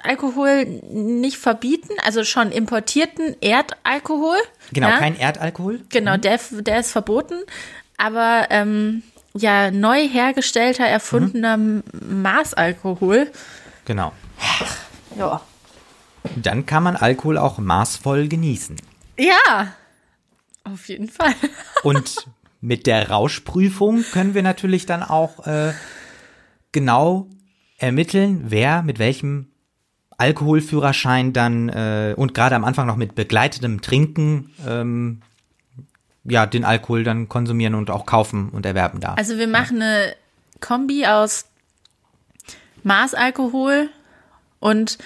Alkohol 0.03 0.65
nicht 0.65 1.37
verbieten, 1.37 1.93
also 2.03 2.23
schon 2.23 2.51
importierten 2.51 3.35
Erdalkohol. 3.41 4.37
Genau, 4.71 4.89
ja? 4.89 4.97
kein 4.97 5.17
Erdalkohol. 5.17 5.81
Genau, 5.89 6.17
der, 6.17 6.39
der 6.51 6.79
ist 6.79 6.91
verboten. 6.91 7.35
Aber 7.97 8.47
ähm, 8.49 9.03
ja, 9.33 9.71
neu 9.71 10.07
hergestellter, 10.07 10.85
erfundener 10.85 11.57
Maßalkohol. 11.57 13.31
Genau. 13.85 14.13
Ja. 15.17 15.41
Dann 16.35 16.65
kann 16.65 16.83
man 16.83 16.95
Alkohol 16.95 17.37
auch 17.37 17.57
maßvoll 17.57 18.27
genießen. 18.27 18.77
Ja, 19.17 19.73
auf 20.63 20.87
jeden 20.87 21.09
Fall. 21.09 21.33
Und 21.83 22.27
mit 22.61 22.87
der 22.87 23.09
Rauschprüfung 23.09 24.03
können 24.11 24.33
wir 24.33 24.43
natürlich 24.43 24.85
dann 24.85 25.03
auch 25.03 25.45
äh, 25.47 25.73
genau 26.71 27.27
ermitteln, 27.77 28.45
wer 28.47 28.83
mit 28.83 28.99
welchem 28.99 29.47
Alkoholführerschein 30.17 31.31
dann 31.31 31.69
äh, 31.69 32.13
und 32.15 32.33
gerade 32.33 32.55
am 32.55 32.65
Anfang 32.65 32.85
noch 32.87 32.97
mit 32.97 33.15
begleitetem 33.15 33.81
Trinken 33.81 34.51
ähm, 34.67 35.21
ja 36.25 36.45
den 36.45 36.65
Alkohol 36.65 37.03
dann 37.03 37.29
konsumieren 37.29 37.73
und 37.75 37.89
auch 37.89 38.05
kaufen 38.05 38.49
und 38.49 38.65
erwerben 38.65 38.99
darf. 38.99 39.17
Also 39.17 39.37
wir 39.37 39.47
machen 39.47 39.81
eine 39.81 40.13
Kombi 40.59 41.05
aus 41.05 41.45
Maßalkohol 42.83 43.89
und 44.59 44.97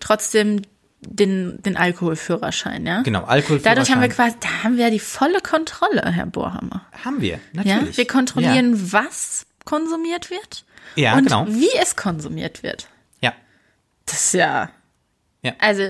trotzdem 0.00 0.62
den, 1.04 1.60
den 1.62 1.76
Alkoholführerschein, 1.76 2.86
ja? 2.86 3.02
genau, 3.02 3.24
Alkoholführerschein 3.24 3.62
Dadurch 3.64 3.90
haben 3.90 4.00
wir 4.00 4.08
quasi, 4.08 4.36
da 4.40 4.62
haben 4.62 4.76
wir 4.76 4.84
ja 4.84 4.90
die 4.90 5.00
volle 5.00 5.40
Kontrolle, 5.40 6.02
Herr 6.12 6.26
Bohrhammer. 6.26 6.86
haben 7.04 7.20
wir 7.20 7.40
Ja? 7.52 7.64
natürlich. 7.64 7.96
Wir 7.96 8.06
kontrollieren, 8.06 8.92
was 8.92 9.46
konsumiert 9.64 10.30
wird 10.30 10.64
Ja, 10.96 11.14
und 11.14 11.24
genau. 11.24 11.46
wie 11.48 11.70
es 11.80 11.96
konsumiert 11.96 12.62
wird. 12.62 12.88
Ja. 13.20 13.32
Das 14.06 14.24
ist 14.24 14.34
ja. 14.34 14.70
Ja. 15.42 15.54
Also, 15.58 15.84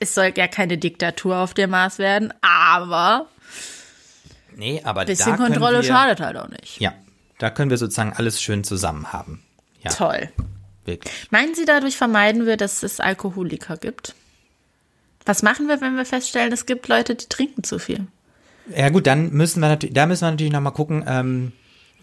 es 0.00 0.14
soll 0.14 0.32
ja 0.36 0.48
keine 0.48 0.78
Diktatur 0.78 1.36
auf 1.38 1.54
dem 1.54 1.70
Mars 1.70 1.98
werden, 1.98 2.32
aber 2.42 3.28
Nee, 4.56 4.80
aber 4.84 5.02
ein 5.02 5.06
bisschen 5.06 5.36
Kontrolle 5.36 5.78
wir, 5.78 5.82
schadet 5.82 6.20
halt 6.20 6.36
auch 6.36 6.48
nicht. 6.48 6.80
Ja, 6.80 6.94
da 7.38 7.50
können 7.50 7.70
wir 7.70 7.78
sozusagen 7.78 8.12
alles 8.12 8.40
schön 8.40 8.64
zusammen 8.64 9.12
haben. 9.12 9.42
Ja, 9.82 9.90
Toll. 9.90 10.30
wirklich. 10.84 11.12
Meinen 11.30 11.54
Sie, 11.54 11.64
dadurch 11.64 11.96
vermeiden 11.96 12.46
wir, 12.46 12.56
dass 12.56 12.82
es 12.82 13.00
Alkoholiker 13.00 13.76
gibt? 13.76 14.14
Was 15.26 15.42
machen 15.42 15.68
wir, 15.68 15.80
wenn 15.80 15.96
wir 15.96 16.04
feststellen, 16.04 16.52
es 16.52 16.66
gibt 16.66 16.88
Leute, 16.88 17.14
die 17.14 17.26
trinken 17.26 17.64
zu 17.64 17.78
viel? 17.78 18.06
Ja 18.74 18.88
gut, 18.90 19.06
dann 19.06 19.30
müssen 19.30 19.60
wir 19.60 19.68
natürlich, 19.68 19.94
da 19.94 20.06
müssen 20.06 20.22
wir 20.22 20.30
natürlich 20.30 20.52
nochmal 20.52 20.72
gucken, 20.72 21.04
ähm, 21.06 21.52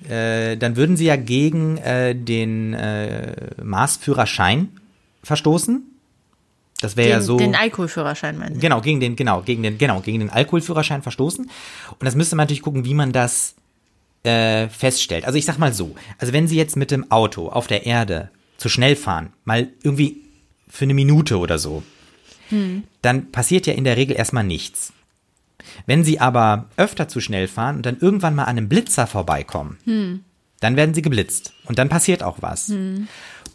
äh, 0.10 0.58
dann 0.58 0.76
würden 0.76 0.98
sie 0.98 1.06
ja 1.06 1.16
gegen 1.16 1.78
äh, 1.78 2.16
den 2.16 2.74
äh, 2.74 3.36
Maßführerschein 3.64 4.70
verstoßen. 5.24 5.84
Das 6.82 6.98
wäre 6.98 7.10
ja 7.10 7.22
so. 7.22 7.38
den 7.38 7.56
Alkoholführerschein 7.56 8.38
meinen 8.40 8.56
Sie? 8.56 8.62
Genau, 8.62 8.82
gegen 8.82 9.00
den, 9.00 9.16
genau, 9.16 9.42
gegen 9.42 9.62
den, 9.62 9.78
genau, 9.78 10.00
gegen 10.02 10.20
den 10.20 10.30
Alkoholführerschein 10.32 11.04
verstoßen. 11.04 11.46
Und 11.46 12.06
das 12.06 12.16
müsste 12.16 12.36
man 12.36 12.46
natürlich 12.46 12.64
gucken, 12.64 12.86
wie 12.86 12.96
man 12.96 13.12
das 13.12 13.54
äh, 14.24 14.68
feststellt. 14.68 15.26
Also 15.26 15.38
ich 15.38 15.46
sag 15.46 15.60
mal 15.60 15.74
so, 15.74 15.96
also 16.18 16.34
wenn 16.34 16.48
Sie 16.48 16.58
jetzt 16.58 16.76
mit 16.76 16.90
dem 16.90 17.12
Auto 17.12 17.50
auf 17.50 17.68
der 17.68 17.86
Erde 17.86 18.32
zu 18.58 18.70
schnell 18.70 18.96
fahren, 18.96 19.34
mal 19.46 19.68
irgendwie 19.84 20.22
für 20.68 20.86
eine 20.86 20.94
Minute 20.96 21.38
oder 21.38 21.60
so, 21.60 21.84
dann 23.02 23.32
passiert 23.32 23.66
ja 23.66 23.74
in 23.74 23.84
der 23.84 23.98
Regel 23.98 24.16
erstmal 24.16 24.44
nichts. 24.44 24.92
Wenn 25.86 26.04
Sie 26.04 26.19
aber 26.19 26.69
öfter 26.78 27.08
zu 27.08 27.19
schnell 27.19 27.47
fahren 27.47 27.78
und 27.78 27.86
dann 27.86 27.97
irgendwann 28.00 28.36
mal 28.36 28.43
an 28.43 28.58
einem 28.58 28.69
Blitzer 28.69 29.08
vorbeikommen, 29.08 29.78
dann 30.60 30.76
werden 30.76 30.93
Sie 30.93 31.02
geblitzt 31.02 31.54
und 31.65 31.80
dann 31.80 31.89
passiert 31.89 32.24
auch 32.24 32.38
was. 32.41 32.69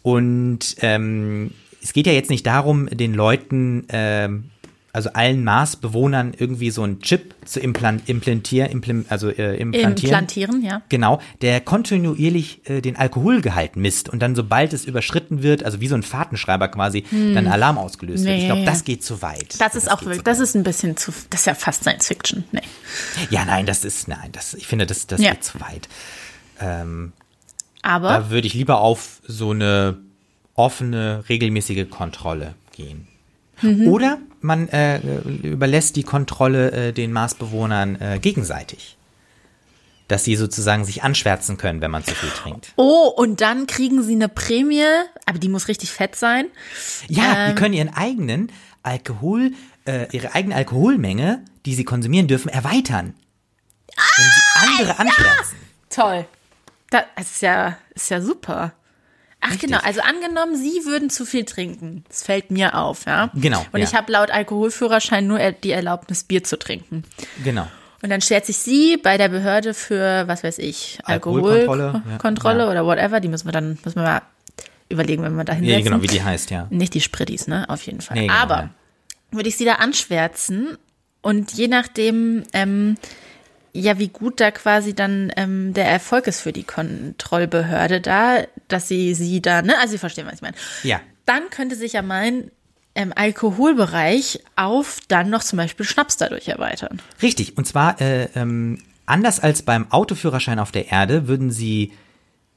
Und 0.02 0.76
ähm, 0.80 1.50
es 1.82 1.92
geht 1.92 2.06
ja 2.06 2.12
jetzt 2.12 2.30
nicht 2.30 2.46
darum, 2.46 2.86
den 2.86 3.14
Leuten, 3.14 3.86
ähm, 3.90 4.50
also 4.96 5.10
allen 5.12 5.44
Marsbewohnern 5.44 6.32
irgendwie 6.36 6.70
so 6.70 6.82
einen 6.82 7.00
Chip 7.00 7.34
zu 7.44 7.60
implan 7.60 8.02
implantieren, 8.06 8.70
implim 8.70 9.04
also 9.08 9.28
äh, 9.28 9.56
implantieren. 9.56 9.94
Implantieren, 10.14 10.62
ja. 10.64 10.82
Genau, 10.88 11.20
der 11.42 11.60
kontinuierlich 11.60 12.62
äh, 12.68 12.80
den 12.80 12.96
Alkoholgehalt 12.96 13.76
misst 13.76 14.08
und 14.08 14.20
dann, 14.20 14.34
sobald 14.34 14.72
es 14.72 14.84
überschritten 14.86 15.42
wird, 15.42 15.62
also 15.62 15.80
wie 15.80 15.86
so 15.88 15.94
ein 15.94 16.02
Fahrtenschreiber 16.02 16.68
quasi, 16.68 17.04
dann 17.34 17.46
Alarm 17.46 17.78
ausgelöst 17.78 18.24
wird. 18.24 18.34
Ich 18.36 18.42
Nee. 18.42 18.46
glaube, 18.46 18.64
das 18.64 18.84
geht 18.84 19.04
zu 19.04 19.22
weit. 19.22 19.60
Das 19.60 19.74
ist 19.74 19.90
auch 19.90 20.02
wirklich, 20.02 20.22
das 20.22 20.40
ist 20.40 20.56
ein 20.56 20.62
bisschen 20.62 20.96
zu, 20.96 21.12
das 21.30 21.40
ist 21.40 21.46
ja 21.46 21.54
fast 21.54 21.82
Science 21.82 22.06
Fiction. 22.08 22.44
Nee. 22.52 22.60
Ja, 23.30 23.44
nein, 23.44 23.66
das 23.66 23.84
ist, 23.84 24.08
nein, 24.08 24.30
das, 24.32 24.54
ich 24.54 24.66
finde, 24.66 24.86
das, 24.86 25.06
das 25.06 25.20
Ja. 25.20 25.32
geht 25.32 25.44
zu 25.44 25.60
weit. 25.60 25.88
Ähm, 26.60 27.12
Aber 27.82 28.08
da 28.08 28.30
würde 28.30 28.46
ich 28.46 28.54
lieber 28.54 28.80
auf 28.80 29.20
so 29.26 29.50
eine 29.50 29.98
offene, 30.54 31.22
regelmäßige 31.28 31.90
Kontrolle 31.90 32.54
gehen. 32.74 33.08
Mhm. 33.62 33.88
Oder 33.88 34.18
man 34.40 34.68
äh, 34.68 35.00
überlässt 35.42 35.96
die 35.96 36.02
Kontrolle 36.02 36.70
äh, 36.70 36.92
den 36.92 37.12
Marsbewohnern 37.12 38.00
äh, 38.00 38.18
gegenseitig. 38.20 38.96
Dass 40.08 40.24
sie 40.24 40.36
sozusagen 40.36 40.84
sich 40.84 41.02
anschwärzen 41.02 41.56
können, 41.56 41.80
wenn 41.80 41.90
man 41.90 42.04
zu 42.04 42.14
viel 42.14 42.28
trinkt. 42.30 42.72
Oh, 42.76 43.12
und 43.16 43.40
dann 43.40 43.66
kriegen 43.66 44.02
sie 44.02 44.12
eine 44.12 44.28
Prämie, 44.28 44.84
aber 45.24 45.38
die 45.38 45.48
muss 45.48 45.66
richtig 45.68 45.90
fett 45.90 46.14
sein. 46.14 46.46
Ja, 47.08 47.48
Ähm. 47.48 47.54
die 47.54 47.60
können 47.60 47.74
ihren 47.74 47.92
eigenen 47.92 48.52
Alkohol, 48.84 49.52
äh, 49.84 50.06
ihre 50.12 50.34
eigene 50.34 50.54
Alkoholmenge, 50.54 51.42
die 51.64 51.74
sie 51.74 51.84
konsumieren 51.84 52.28
dürfen, 52.28 52.48
erweitern. 52.48 53.14
Wenn 54.16 54.24
sie 54.26 54.80
andere 54.80 54.98
anschwärzen. 54.98 55.58
Toll. 55.90 56.26
Das 56.90 57.04
ist 57.18 57.42
ja, 57.42 57.76
ist 57.94 58.10
ja 58.10 58.20
super. 58.20 58.72
Ach 59.40 59.50
Richtig. 59.50 59.68
genau, 59.68 59.80
also 59.82 60.00
angenommen, 60.00 60.56
Sie 60.56 60.84
würden 60.86 61.10
zu 61.10 61.24
viel 61.24 61.44
trinken. 61.44 62.04
Das 62.08 62.22
fällt 62.22 62.50
mir 62.50 62.74
auf, 62.74 63.04
ja. 63.06 63.30
Genau. 63.34 63.64
Und 63.72 63.80
ja. 63.80 63.84
ich 63.86 63.94
habe 63.94 64.10
laut 64.10 64.30
Alkoholführerschein 64.30 65.26
nur 65.26 65.38
die 65.52 65.70
Erlaubnis, 65.70 66.24
Bier 66.24 66.42
zu 66.42 66.58
trinken. 66.58 67.04
Genau. 67.44 67.68
Und 68.02 68.10
dann 68.10 68.20
stellt 68.20 68.46
sich 68.46 68.58
sie 68.58 68.96
bei 68.96 69.16
der 69.16 69.28
Behörde 69.28 69.74
für, 69.74 70.26
was 70.26 70.44
weiß 70.44 70.58
ich, 70.58 70.98
Alkoholkontrolle 71.04 72.02
Alkohol 72.18 72.58
ja. 72.58 72.70
oder 72.70 72.86
whatever, 72.86 73.20
die 73.20 73.28
müssen 73.28 73.46
wir 73.46 73.52
dann, 73.52 73.78
müssen 73.84 73.96
wir 73.96 74.02
mal 74.02 74.22
überlegen, 74.88 75.22
wenn 75.22 75.34
wir 75.34 75.44
da 75.44 75.54
hinsetzen. 75.54 75.78
Ja, 75.78 75.90
genau, 75.90 76.02
wie 76.02 76.06
die 76.06 76.22
heißt, 76.22 76.50
ja. 76.50 76.66
Nicht 76.70 76.94
die 76.94 77.00
Sprittis, 77.00 77.46
ne, 77.46 77.68
auf 77.68 77.82
jeden 77.82 78.00
Fall. 78.00 78.16
Nee, 78.16 78.26
genau, 78.26 78.38
Aber 78.38 78.56
ja. 78.56 78.70
würde 79.30 79.48
ich 79.48 79.56
sie 79.56 79.64
da 79.64 79.74
anschwärzen 79.74 80.76
und 81.22 81.52
je 81.54 81.68
nachdem, 81.68 82.44
ähm, 82.52 82.96
ja, 83.80 83.98
wie 83.98 84.08
gut 84.08 84.40
da 84.40 84.50
quasi 84.50 84.94
dann 84.94 85.32
ähm, 85.36 85.72
der 85.74 85.86
Erfolg 85.86 86.26
ist 86.26 86.40
für 86.40 86.52
die 86.52 86.64
Kontrollbehörde 86.64 88.00
da, 88.00 88.44
dass 88.68 88.88
sie 88.88 89.14
sie 89.14 89.40
da, 89.42 89.62
ne, 89.62 89.78
also 89.78 89.92
Sie 89.92 89.98
verstehen, 89.98 90.26
was 90.26 90.34
ich 90.34 90.42
meine. 90.42 90.56
Ja. 90.82 91.00
Dann 91.24 91.50
könnte 91.50 91.76
sich 91.76 91.94
ja 91.94 92.02
mein 92.02 92.50
ähm, 92.94 93.12
Alkoholbereich 93.14 94.40
auf 94.56 95.00
dann 95.08 95.30
noch 95.30 95.42
zum 95.42 95.58
Beispiel 95.58 95.84
Schnaps 95.86 96.16
dadurch 96.16 96.48
erweitern. 96.48 97.00
Richtig, 97.22 97.56
und 97.56 97.66
zwar 97.66 98.00
äh, 98.00 98.28
ähm, 98.34 98.78
anders 99.04 99.40
als 99.40 99.62
beim 99.62 99.90
Autoführerschein 99.90 100.58
auf 100.58 100.72
der 100.72 100.90
Erde 100.90 101.28
würden 101.28 101.50
Sie 101.50 101.92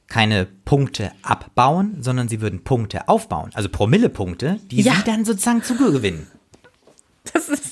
keine 0.08 0.46
Punkte 0.64 1.12
abbauen, 1.22 1.98
sondern 2.00 2.28
Sie 2.28 2.40
würden 2.40 2.64
Punkte 2.64 3.08
aufbauen, 3.08 3.50
also 3.54 3.68
Promillepunkte, 3.68 4.58
die 4.70 4.82
Ja. 4.82 4.94
Sie 4.94 5.04
dann 5.04 5.24
sozusagen 5.24 5.62
zugewinnen. 5.62 6.26
Das 7.32 7.48
ist. 7.48 7.69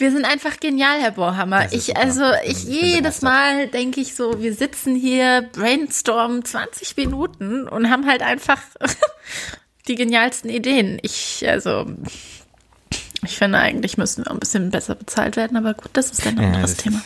Wir 0.00 0.10
sind 0.10 0.24
einfach 0.24 0.58
genial, 0.60 1.00
Herr 1.00 1.10
Bohrhammer. 1.12 1.66
Ist 1.66 1.74
Ich, 1.74 1.84
super. 1.86 2.00
also, 2.00 2.24
ich 2.44 2.64
Ich 2.68 2.82
jedes. 2.82 3.22
Mal 3.22 3.68
denke 3.68 4.00
ich 4.00 4.14
so, 4.14 4.40
wir 4.40 4.54
sitzen 4.54 4.94
hier, 4.96 5.42
brainstormen 5.52 6.44
20 6.44 6.96
Minuten 6.96 7.68
und 7.68 7.90
haben 7.90 8.06
halt 8.06 8.22
einfach 8.22 8.60
die 9.88 9.94
genialsten 9.96 10.48
Ideen. 10.50 10.98
Ich, 11.02 11.44
also, 11.46 11.86
ich 13.24 13.36
finde 13.36 13.58
eigentlich 13.58 13.98
müssen 13.98 14.24
wir 14.24 14.30
ein 14.30 14.40
bisschen 14.40 14.70
besser 14.70 14.94
bezahlt 14.94 15.36
werden, 15.36 15.56
aber 15.56 15.74
gut, 15.74 15.90
das 15.92 16.10
ist 16.10 16.26
ein 16.26 16.38
Ja, 16.38 16.44
anderes 16.46 16.76
das 16.76 16.82
Thema. 16.84 17.02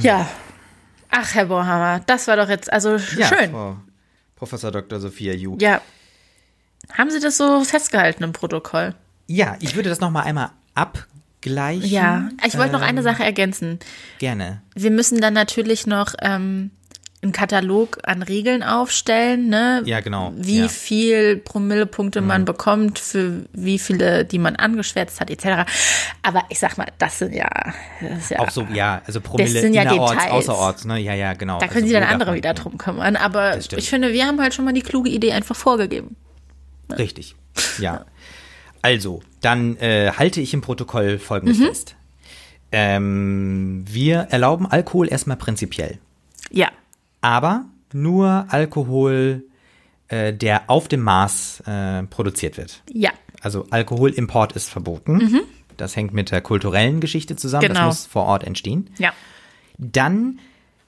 Ja. 0.00 0.28
Ach, 1.10 1.34
Herr 1.34 1.46
Bohrhammer, 1.46 2.00
das 2.06 2.26
war 2.26 2.36
doch 2.36 2.48
jetzt, 2.48 2.72
also 2.72 2.96
Ja, 3.16 3.26
schön. 3.28 3.50
Frau 3.50 3.76
Professor 4.36 4.70
Dr. 4.72 4.98
Sophia 4.98 5.34
Ju. 5.34 5.56
Ja. 5.60 5.80
Haben 6.96 7.10
Sie 7.10 7.20
das 7.20 7.36
so 7.36 7.62
festgehalten 7.62 8.24
im 8.24 8.32
Protokoll? 8.32 8.94
Ja, 9.28 9.56
ich 9.60 9.76
würde 9.76 9.88
das 9.88 10.00
nochmal 10.00 10.24
einmal 10.24 10.50
abgleichen. 11.46 11.90
Ja. 11.90 12.28
Ich 12.46 12.56
wollte 12.56 12.72
noch 12.72 12.82
Ähm, 12.82 12.88
eine 12.88 13.02
Sache 13.02 13.24
ergänzen. 13.24 13.78
Gerne. 14.18 14.62
Wir 14.74 14.90
müssen 14.90 15.20
dann 15.20 15.34
natürlich 15.34 15.86
noch 15.86 16.14
ähm, 16.22 16.70
einen 17.22 17.32
Katalog 17.32 17.98
an 18.04 18.22
Regeln 18.22 18.62
aufstellen, 18.64 19.48
ne? 19.48 19.82
Ja, 19.84 20.00
genau. 20.00 20.32
Wie 20.36 20.58
Ja. 20.58 20.64
Mhm. 20.64 20.68
viel 20.68 21.36
Promillepunkte 21.36 22.20
man 22.20 22.44
bekommt, 22.44 22.98
für 22.98 23.44
wie 23.52 23.78
viele, 23.78 24.24
die 24.24 24.38
man 24.38 24.56
angeschwärzt 24.56 25.20
hat, 25.20 25.30
etc. 25.30 25.70
Aber 26.22 26.42
ich 26.48 26.58
sag 26.58 26.78
mal, 26.78 26.86
das 26.98 27.18
sind 27.18 27.32
ja, 27.34 27.48
das 28.00 28.30
ja 28.30 28.38
Auch 28.40 28.50
so, 28.50 28.66
ja, 28.72 29.02
also 29.06 29.20
Promille 29.20 29.60
sind 29.60 29.74
ja 29.74 29.82
innerorts, 29.82 30.12
Details. 30.12 30.32
außerorts, 30.32 30.84
ne? 30.84 30.98
Ja, 30.98 31.14
ja, 31.14 31.34
genau. 31.34 31.58
da 31.58 31.66
können 31.68 31.84
also 31.84 31.88
sich 31.88 32.00
dann 32.00 32.08
andere 32.08 32.34
wieder 32.34 32.54
drum 32.54 32.76
kümmern. 32.78 33.16
Aber 33.16 33.56
ich 33.58 33.88
finde, 33.88 34.12
wir 34.12 34.26
haben 34.26 34.40
halt 34.40 34.54
schon 34.54 34.64
mal 34.64 34.74
die 34.74 34.82
kluge 34.82 35.10
Idee 35.10 35.32
einfach 35.32 35.56
vorgegeben. 35.56 36.16
Richtig, 36.96 37.34
ja. 37.78 38.04
Also, 38.82 39.22
dann 39.40 39.76
äh, 39.78 40.10
halte 40.12 40.40
ich 40.40 40.52
im 40.54 40.60
Protokoll 40.60 41.18
Folgendes 41.18 41.58
Mhm. 41.58 41.64
fest. 41.66 41.96
Ähm, 42.72 43.84
wir 43.88 44.18
erlauben 44.30 44.66
Alkohol 44.66 45.08
erstmal 45.08 45.36
prinzipiell, 45.36 45.98
Ja. 46.50 46.68
aber 47.20 47.66
nur 47.92 48.46
Alkohol, 48.48 49.44
äh, 50.08 50.32
der 50.32 50.62
auf 50.70 50.88
dem 50.88 51.02
Maß 51.02 51.62
äh, 51.66 52.02
produziert 52.04 52.56
wird. 52.56 52.82
Ja. 52.90 53.10
Also 53.42 53.66
Alkoholimport 53.70 54.52
ist 54.52 54.68
verboten. 54.70 55.40
Das 55.76 55.96
hängt 55.96 56.12
mit 56.14 56.30
der 56.30 56.40
kulturellen 56.40 57.00
Geschichte 57.00 57.36
zusammen. 57.36 57.64
Mhm. 57.64 57.68
Genau. 57.68 57.86
Das 57.86 57.98
muss 57.98 58.06
vor 58.06 58.24
Ort 58.24 58.44
entstehen. 58.44 58.88
Ja. 58.98 59.12
Dann 59.78 60.38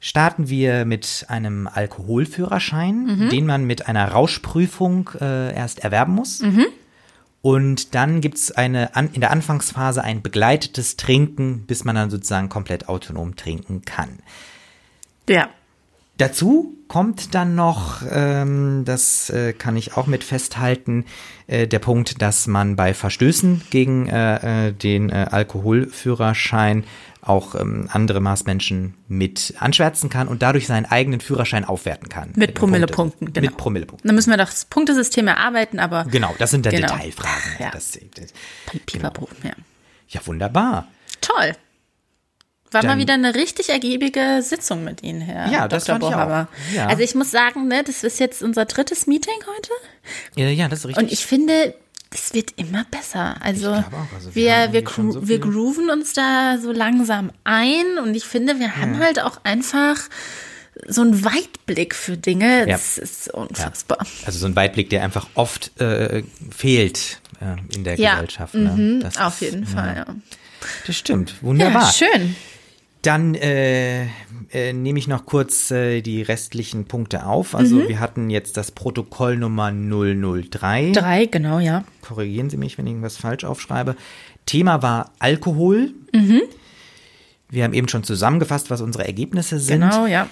starten 0.01 0.49
wir 0.49 0.85
mit 0.85 1.27
einem 1.29 1.67
Alkoholführerschein, 1.67 3.05
Mhm. 3.19 3.29
den 3.29 3.47
man 3.47 3.65
mit 3.65 3.89
einer 3.89 4.09
Rauschprüfung 4.09 5.11
äh, 5.21 5.55
erst 5.55 5.81
erwerben 5.81 6.15
muss. 6.15 6.41
Mhm. 6.41 6.67
Und 7.45 7.95
dann 7.95 8.23
gibt's 8.23 8.53
eine 8.53 8.97
an, 8.97 9.11
in 9.13 9.21
der 9.21 9.31
Anfangsphase 9.31 10.03
ein 10.03 10.23
begleitetes 10.23 10.97
Trinken, 10.97 11.67
bis 11.67 11.85
man 11.85 11.95
dann 11.95 12.09
sozusagen 12.09 12.49
komplett 12.49 12.89
autonom 12.89 13.37
trinken 13.37 13.83
kann. 13.83 14.21
Ja. 15.29 15.51
Dazu 16.17 16.75
kommt 16.89 17.35
dann 17.35 17.55
noch, 17.55 18.01
ähm, 18.11 18.85
das 18.87 19.29
äh, 19.29 19.53
kann 19.53 19.77
ich 19.77 19.95
auch 19.95 20.07
mit 20.07 20.25
festhalten, 20.25 21.05
äh, 21.47 21.67
der 21.67 21.81
Punkt, 21.81 22.23
dass 22.23 22.47
man 22.47 22.77
bei 22.77 22.95
Verstößen 22.95 23.61
gegen 23.69 24.07
äh, 24.07 24.69
äh, 24.69 24.73
den 24.73 25.11
äh, 25.11 25.27
Alkoholführerschein 25.31 26.85
auch 27.27 27.55
ähm, 27.55 27.89
andere 27.93 28.21
Maßmenschen 28.21 28.95
mit 29.09 29.55
anschwärzen 29.59 30.11
kann 30.11 30.29
und 30.29 30.43
dadurch 30.43 30.67
seinen 30.67 30.85
eigenen 30.87 31.21
Führerschein 31.21 31.65
aufwerten 31.65 32.09
kann. 32.09 32.33
Mit 32.37 32.51
den 32.51 32.55
Promillepunkten, 32.55 33.29
Punkte- 33.29 33.41
genau. 33.41 33.51
Mit 33.51 33.57
Promillepunkten. 33.57 34.09
Dann 34.09 34.15
müssen 34.15 34.31
wir 34.31 34.37
doch 34.37 34.51
das 34.51 34.67
Punktesystem 34.67 35.27
erarbeiten, 35.29 35.79
aber 35.79 36.05
Genau, 36.05 36.35
das 36.39 36.51
sind 36.51 36.67
dann 36.67 36.75
Genau. 36.75 36.89
Detailfragen. 36.95 37.53
Ja. 37.59 37.71
Das, 37.71 37.99
das, 38.15 38.33
Pipapo, 38.87 39.29
ja. 39.43 39.53
ja, 40.09 40.21
wunderbar. 40.27 40.87
Toll. 41.21 41.53
War 42.71 42.83
mal 42.83 42.89
Dann- 42.91 42.99
wieder 42.99 43.15
eine 43.15 43.35
richtig 43.37 43.69
ergiebige 43.71 44.41
Sitzung 44.43 44.83
mit 44.85 45.03
Ihnen, 45.05 45.21
Herr 45.21 45.47
Ja, 45.47 45.59
Dr. 45.61 45.69
das 45.69 45.87
fand 45.87 46.03
ich 46.03 46.09
auch. 46.15 46.47
Ja. 46.75 46.87
Also 46.89 47.03
ich 47.03 47.15
muss 47.15 47.31
sagen, 47.31 47.69
ne, 47.69 47.85
das 47.85 48.03
ist 48.03 48.19
jetzt 48.19 48.43
unser 48.43 48.65
drittes 48.65 49.07
Meeting 49.07 49.35
heute 49.57 49.71
Ja, 50.35 50.49
ja, 50.49 50.69
das 50.69 50.81
ist 50.81 50.87
richtig. 50.89 51.05
und 51.05 51.13
ich 51.13 51.25
finde, 51.25 51.75
es 52.15 52.33
wird 52.33 52.53
immer 52.57 52.85
besser. 52.91 53.37
Also, 53.41 53.73
auch. 53.73 53.83
Also 54.15 54.35
wir 54.35 54.69
wir, 54.71 54.73
wir, 54.73 55.13
so 55.13 55.29
wir 55.29 55.39
grooven 55.41 55.91
uns 55.91 56.13
da 56.15 56.57
so 56.63 56.73
langsam 56.73 57.31
ein 57.45 57.99
und 58.03 58.15
ich 58.15 58.25
finde, 58.25 58.59
wir 58.61 58.77
haben 58.77 58.99
halt 58.99 59.21
auch 59.21 59.41
einfach 59.45 59.97
so 60.89 61.03
einen 61.03 61.25
Weitblick 61.25 61.95
für 61.95 62.17
Dinge. 62.17 62.61
Ja. 62.61 62.77
Das 62.77 62.99
ist 62.99 63.33
unfassbar. 63.33 63.99
Also 64.27 64.39
so 64.39 64.47
ein 64.47 64.57
Weitblick, 64.57 64.91
der 64.91 65.03
einfach 65.05 65.27
oft 65.35 65.79
äh, 65.81 66.23
fehlt 66.57 67.21
äh, 67.41 67.57
in 67.75 67.85
der 67.85 67.99
Ja, 67.99 68.15
Gesellschaft. 68.15 68.55
Ne? 68.55 68.71
mhm, 68.71 69.01
Das 69.01 69.17
auf 69.19 69.41
ist- 69.43 69.53
jeden 69.53 69.67
Fall, 69.67 69.95
ja. 69.97 70.07
Das 70.87 70.97
stimmt, 70.97 71.35
wunderbar. 71.43 71.83
Ja, 71.83 71.93
schön. 71.93 72.37
Dann 73.05 73.35
äh, 73.35 74.05
äh, 74.53 74.73
nehme 74.73 74.99
ich 74.99 75.09
noch 75.09 75.27
kurz 75.27 75.71
äh, 75.71 76.01
die 76.01 76.23
restlichen 76.23 76.87
Punkte 76.87 77.27
auf. 77.27 77.55
Also 77.55 77.77
Mhm. 77.77 77.89
wir 77.89 78.01
hatten 78.01 78.31
jetzt 78.31 78.57
das 78.57 78.71
Protokoll 78.71 79.37
Nummer 79.37 79.71
003. 79.73 80.93
Drei, 80.93 81.27
genau, 81.27 81.59
ja. 81.59 81.85
Korrigieren 82.01 82.49
Sie 82.51 82.57
mich, 82.57 82.79
wenn 82.79 82.87
ich 82.87 82.93
irgendwas 82.93 83.17
falsch 83.17 83.45
aufschreibe. 83.45 83.97
Thema 84.47 84.83
war 84.83 85.13
Alkohol. 85.19 85.93
Mhm. 86.13 86.43
Wir 87.51 87.65
haben 87.65 87.75
eben 87.75 87.89
schon 87.89 88.05
zusammengefasst, 88.05 88.71
was 88.71 88.81
unsere 88.81 89.07
Ergebnisse 89.07 89.59
sind. 89.61 89.81
Genau, 89.83 90.07
ja. 90.07 90.29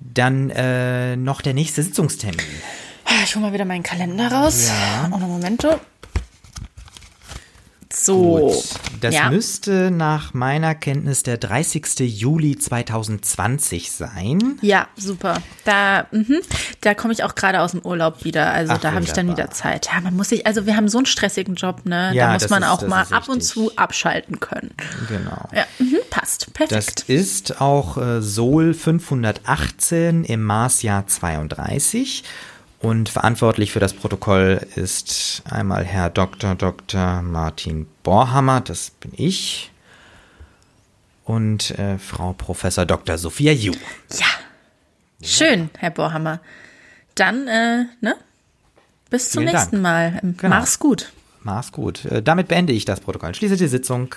Dann 0.00 0.50
äh, 0.50 1.16
noch 1.16 1.40
der 1.42 1.54
nächste 1.54 1.82
Sitzungstermin. 1.82 2.40
Ah, 3.04 3.22
Ich 3.24 3.34
hole 3.34 3.44
mal 3.46 3.52
wieder 3.52 3.64
meinen 3.64 3.82
Kalender 3.82 4.30
raus. 4.32 4.68
Ja. 4.68 5.10
Oh, 5.12 5.18
Momento. 5.18 5.80
So. 8.02 8.50
Gut. 8.50 8.54
Das 9.00 9.14
ja. 9.14 9.30
müsste 9.30 9.90
nach 9.90 10.34
meiner 10.34 10.74
Kenntnis 10.74 11.22
der 11.22 11.36
30. 11.38 12.00
Juli 12.00 12.56
2020 12.58 13.90
sein. 13.92 14.58
Ja, 14.60 14.88
super. 14.96 15.38
Da, 15.64 16.06
mhm, 16.12 16.40
da 16.80 16.94
komme 16.94 17.12
ich 17.12 17.22
auch 17.24 17.34
gerade 17.34 17.60
aus 17.60 17.72
dem 17.72 17.80
Urlaub 17.82 18.24
wieder. 18.24 18.52
Also 18.52 18.72
Ach, 18.74 18.78
da 18.78 18.92
habe 18.92 19.04
ich 19.04 19.12
dann 19.12 19.28
wieder 19.28 19.50
Zeit. 19.50 19.88
Ja, 19.92 20.00
man 20.00 20.16
muss 20.16 20.28
sich, 20.30 20.46
also 20.46 20.66
wir 20.66 20.76
haben 20.76 20.88
so 20.88 20.98
einen 20.98 21.06
stressigen 21.06 21.54
Job, 21.54 21.82
ne? 21.84 22.12
Ja, 22.14 22.26
da 22.26 22.32
muss 22.34 22.42
das 22.42 22.50
man 22.50 22.62
ist- 22.62 22.68
auch 22.68 22.80
das 22.80 22.88
mal 22.88 23.06
ab 23.10 23.28
und 23.28 23.42
zu 23.42 23.70
abschalten 23.76 24.40
können. 24.40 24.70
Genau. 25.08 25.48
Ja, 25.54 25.64
mhm, 25.78 25.98
passt. 26.10 26.46
Das 26.46 26.68
Perfekt. 26.68 27.04
ist 27.08 27.60
auch 27.60 27.96
äh, 27.98 28.20
Sol 28.22 28.74
518 28.74 30.24
im 30.24 30.42
Marsjahr 30.42 31.06
32. 31.06 32.24
Und 32.82 33.08
verantwortlich 33.08 33.70
für 33.72 33.78
das 33.80 33.94
Protokoll 33.94 34.66
ist 34.74 35.42
einmal 35.48 35.84
Herr 35.84 36.10
Dr. 36.10 36.56
Dr. 36.56 37.22
Martin 37.22 37.86
Borhammer, 38.02 38.60
das 38.60 38.90
bin 38.90 39.12
ich, 39.14 39.70
und 41.24 41.70
äh, 41.78 41.98
Frau 41.98 42.32
Professor 42.32 42.84
Dr. 42.84 43.18
Sophia 43.18 43.52
Ju. 43.52 43.72
ja. 44.12 44.26
Schön, 45.24 45.70
Herr 45.78 45.90
Bohrhammer. 45.90 46.40
Dann, 47.14 47.46
äh, 47.46 47.84
ne? 48.00 48.16
Bis 49.08 49.30
zum 49.30 49.42
Vielen 49.44 49.54
nächsten 49.54 49.80
Mal. 49.80 50.18
Ähm, 50.20 50.36
Genau. 50.36 50.56
Mach's 50.56 50.80
gut. 50.80 51.12
Mach's 51.44 51.70
gut. 51.70 52.04
Äh, 52.06 52.22
damit 52.22 52.48
beende 52.48 52.72
ich 52.72 52.84
das 52.84 52.98
Protokoll. 52.98 53.32
Schließe 53.32 53.56
die 53.56 53.68
Sitzung. 53.68 54.16